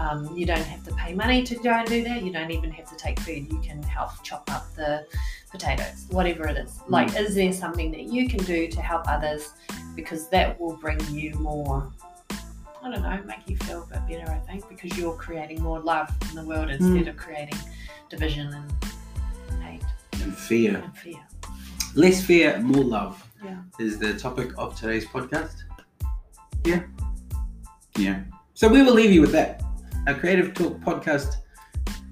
Um, 0.00 0.36
you 0.36 0.44
don't 0.46 0.58
have 0.74 0.82
to 0.84 0.94
pay 0.94 1.14
money 1.14 1.44
to 1.44 1.54
go 1.54 1.70
and 1.70 1.88
do 1.88 2.02
that. 2.04 2.22
You 2.24 2.32
don't 2.32 2.50
even 2.50 2.70
have 2.72 2.88
to 2.90 2.96
take 2.96 3.18
food. 3.20 3.50
You 3.52 3.60
can 3.60 3.82
help 3.84 4.10
chop 4.24 4.50
up 4.52 4.74
the 4.74 5.06
potatoes, 5.50 6.06
whatever 6.10 6.46
it 6.48 6.58
is. 6.58 6.80
Like, 6.88 7.16
is 7.18 7.34
there 7.34 7.52
something 7.52 7.90
that 7.92 8.02
you 8.02 8.28
can 8.28 8.40
do 8.44 8.68
to 8.68 8.80
help 8.82 9.04
others? 9.08 9.52
Because 9.96 10.28
that 10.28 10.60
will 10.60 10.76
bring 10.76 11.00
you 11.08 11.32
more, 11.34 11.90
I 12.82 12.90
don't 12.90 13.02
know, 13.02 13.20
make 13.24 13.48
you 13.48 13.56
feel 13.56 13.88
a 13.92 13.98
bit 14.00 14.20
better, 14.20 14.30
I 14.30 14.38
think, 14.40 14.68
because 14.68 14.96
you're 14.96 15.16
creating 15.16 15.62
more 15.62 15.80
love 15.80 16.08
in 16.28 16.36
the 16.36 16.44
world 16.44 16.68
hmm. 16.70 16.74
instead 16.74 17.08
of 17.08 17.16
creating 17.16 17.58
division 18.08 18.52
and 18.52 19.62
hate 19.62 19.82
and 20.22 20.36
fear. 20.36 20.76
and 20.76 20.96
fear. 20.96 21.26
Less 21.94 22.22
fear, 22.24 22.60
more 22.60 22.84
love. 22.84 23.22
Yeah. 23.42 23.58
Is 23.80 23.98
the 23.98 24.14
topic 24.18 24.50
of 24.58 24.78
today's 24.78 25.06
podcast. 25.06 25.64
Yeah. 26.64 26.82
Yeah. 27.96 28.22
So 28.54 28.68
we 28.68 28.82
will 28.82 28.94
leave 28.94 29.12
you 29.12 29.20
with 29.20 29.32
that. 29.32 29.62
Our 30.06 30.14
Creative 30.14 30.52
Talk 30.54 30.78
podcast 30.80 31.36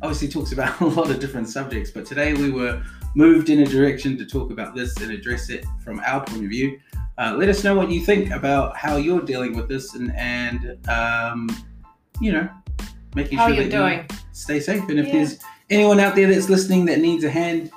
obviously 0.02 0.28
talks 0.28 0.52
about 0.52 0.80
a 0.80 0.86
lot 0.86 1.10
of 1.10 1.20
different 1.20 1.48
subjects, 1.48 1.90
but 1.90 2.04
today 2.06 2.34
we 2.34 2.50
were 2.50 2.82
moved 3.14 3.48
in 3.48 3.60
a 3.60 3.66
direction 3.66 4.16
to 4.18 4.26
talk 4.26 4.50
about 4.50 4.74
this 4.74 4.96
and 5.00 5.10
address 5.10 5.50
it 5.50 5.64
from 5.82 6.00
our 6.00 6.24
point 6.24 6.44
of 6.44 6.50
view. 6.50 6.78
Uh, 7.16 7.34
let 7.38 7.48
us 7.48 7.62
know 7.62 7.76
what 7.76 7.90
you 7.90 8.00
think 8.00 8.30
about 8.30 8.76
how 8.76 8.96
you're 8.96 9.20
dealing 9.20 9.56
with 9.56 9.68
this 9.68 9.94
and, 9.94 10.12
and 10.16 10.88
um, 10.88 11.48
you 12.20 12.32
know, 12.32 12.48
making 13.14 13.38
How 13.38 13.46
sure 13.46 13.56
you're 13.56 13.68
that 13.68 14.10
you 14.10 14.18
stay 14.32 14.58
safe. 14.60 14.82
And 14.88 14.98
if 14.98 15.06
Yeah. 15.06 15.12
there's 15.12 15.38
anyone 15.70 16.00
out 16.00 16.16
there 16.16 16.26
that's 16.26 16.48
listening 16.48 16.84
that 16.86 17.00
needs 17.00 17.22
a 17.24 17.30
hand 17.30 17.70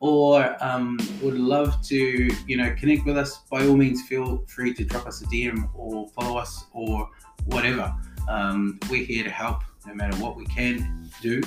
or 0.00 0.56
um, 0.60 0.98
would 1.22 1.38
love 1.38 1.80
to, 1.82 1.96
you 2.48 2.56
know, 2.56 2.74
connect 2.76 3.06
with 3.06 3.16
us, 3.16 3.38
by 3.50 3.66
all 3.66 3.76
means, 3.76 4.02
feel 4.08 4.44
free 4.48 4.74
to 4.74 4.84
drop 4.84 5.06
us 5.06 5.22
a 5.22 5.26
DM 5.26 5.68
or 5.74 6.08
follow 6.08 6.36
us 6.38 6.64
or 6.72 7.08
whatever. 7.44 7.94
Um, 8.28 8.80
we're 8.90 9.04
here 9.04 9.22
to 9.22 9.30
help 9.30 9.62
no 9.86 9.94
matter 9.94 10.16
what 10.16 10.36
we 10.36 10.44
can 10.46 11.08
do, 11.20 11.40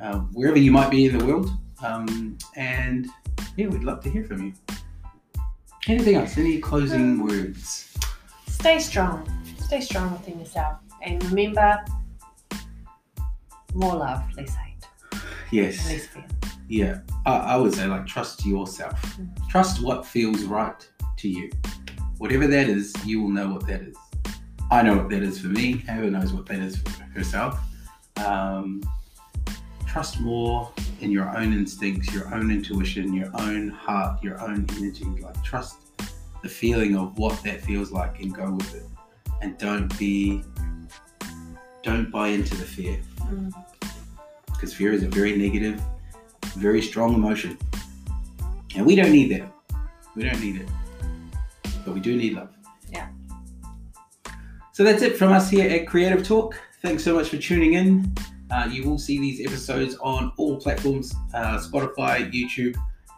uh, 0.00 0.18
wherever 0.32 0.58
you 0.58 0.70
might 0.70 0.90
be 0.90 1.06
in 1.06 1.18
the 1.18 1.24
world. 1.24 1.50
Um, 1.82 2.38
and 2.56 3.08
yeah, 3.56 3.66
we'd 3.68 3.84
love 3.84 4.00
to 4.04 4.10
hear 4.10 4.24
from 4.24 4.44
you. 4.46 4.52
Anything 5.88 6.16
else? 6.16 6.36
Any 6.36 6.58
closing 6.58 7.24
words? 7.24 7.94
Stay 8.48 8.78
strong. 8.78 9.28
Stay 9.58 9.80
strong 9.80 10.12
within 10.12 10.38
yourself. 10.40 10.78
And 11.02 11.22
remember, 11.26 11.84
more 13.74 13.96
love, 13.96 14.22
less 14.36 14.54
hate, 14.54 15.20
Yes. 15.52 15.88
less 15.90 16.06
fear. 16.06 16.26
Yeah, 16.68 16.98
I, 17.24 17.36
I 17.36 17.56
would 17.56 17.74
say 17.74 17.86
like 17.86 18.06
trust 18.06 18.44
yourself. 18.44 19.00
Mm. 19.16 19.48
Trust 19.48 19.82
what 19.82 20.04
feels 20.04 20.42
right 20.44 20.88
to 21.18 21.28
you. 21.28 21.50
Whatever 22.18 22.46
that 22.48 22.68
is, 22.68 22.92
you 23.04 23.22
will 23.22 23.28
know 23.28 23.48
what 23.50 23.66
that 23.68 23.82
is. 23.82 23.96
I 24.70 24.82
know 24.82 24.96
what 24.96 25.08
that 25.10 25.22
is 25.22 25.38
for 25.38 25.46
me. 25.48 25.76
Heather 25.86 26.10
knows 26.10 26.32
what 26.32 26.46
that 26.46 26.58
is 26.58 26.78
for 26.78 27.04
herself. 27.04 27.60
Um, 28.24 28.82
trust 29.96 30.20
more 30.20 30.70
in 31.00 31.10
your 31.10 31.34
own 31.38 31.54
instincts, 31.54 32.12
your 32.12 32.34
own 32.34 32.50
intuition, 32.50 33.14
your 33.14 33.30
own 33.40 33.68
heart, 33.68 34.22
your 34.22 34.38
own 34.42 34.66
energy. 34.76 35.06
Like 35.06 35.42
trust 35.42 35.76
the 36.42 36.50
feeling 36.50 36.94
of 36.94 37.16
what 37.16 37.42
that 37.44 37.62
feels 37.62 37.92
like 37.92 38.20
and 38.20 38.34
go 38.34 38.50
with 38.50 38.74
it. 38.74 38.82
And 39.40 39.56
don't 39.56 39.98
be, 39.98 40.44
don't 41.82 42.10
buy 42.10 42.28
into 42.28 42.54
the 42.56 42.64
fear 42.64 42.98
Mm. 43.22 43.50
because 44.44 44.74
fear 44.74 44.92
is 44.92 45.02
a 45.02 45.08
very 45.08 45.34
negative, 45.34 45.80
very 46.58 46.82
strong 46.82 47.14
emotion. 47.14 47.56
And 48.76 48.84
we 48.84 48.96
don't 48.96 49.10
need 49.10 49.30
that. 49.32 49.50
We 50.14 50.24
don't 50.24 50.40
need 50.42 50.60
it. 50.60 50.68
But 51.86 51.94
we 51.94 52.00
do 52.00 52.14
need 52.16 52.34
love. 52.34 52.50
Yeah. 52.92 53.08
So 54.74 54.84
that's 54.84 55.00
it 55.00 55.16
from 55.16 55.32
us 55.32 55.48
here 55.48 55.70
at 55.70 55.86
Creative 55.86 56.22
Talk. 56.22 56.60
Thanks 56.82 57.02
so 57.02 57.14
much 57.14 57.30
for 57.30 57.38
tuning 57.38 57.72
in. 57.72 58.14
Uh, 58.50 58.68
you 58.70 58.88
will 58.88 58.98
see 58.98 59.18
these 59.18 59.44
episodes 59.44 59.96
on 59.96 60.32
all 60.36 60.56
platforms 60.60 61.14
uh, 61.34 61.58
Spotify, 61.58 62.30
YouTube, 62.32 62.76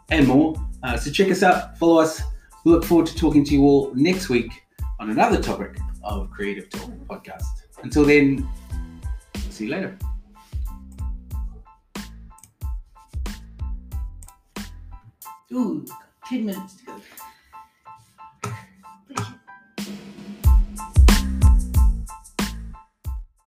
and 0.09 0.27
more. 0.27 0.55
Uh, 0.83 0.97
so 0.97 1.11
check 1.11 1.29
us 1.29 1.43
out, 1.43 1.77
follow 1.77 2.01
us. 2.01 2.21
We 2.65 2.71
look 2.71 2.83
forward 2.83 3.07
to 3.07 3.15
talking 3.15 3.43
to 3.45 3.53
you 3.53 3.63
all 3.63 3.93
next 3.93 4.29
week 4.29 4.51
on 4.99 5.09
another 5.11 5.41
topic 5.41 5.77
of 6.03 6.29
Creative 6.31 6.69
Talk 6.69 6.89
podcast. 7.07 7.43
Until 7.83 8.05
then, 8.05 8.47
see 9.49 9.65
you 9.65 9.71
later. 9.71 9.97
Ooh, 15.51 15.85
10 16.27 16.45
minutes 16.45 16.75
to 16.75 16.85
go. 16.85 17.01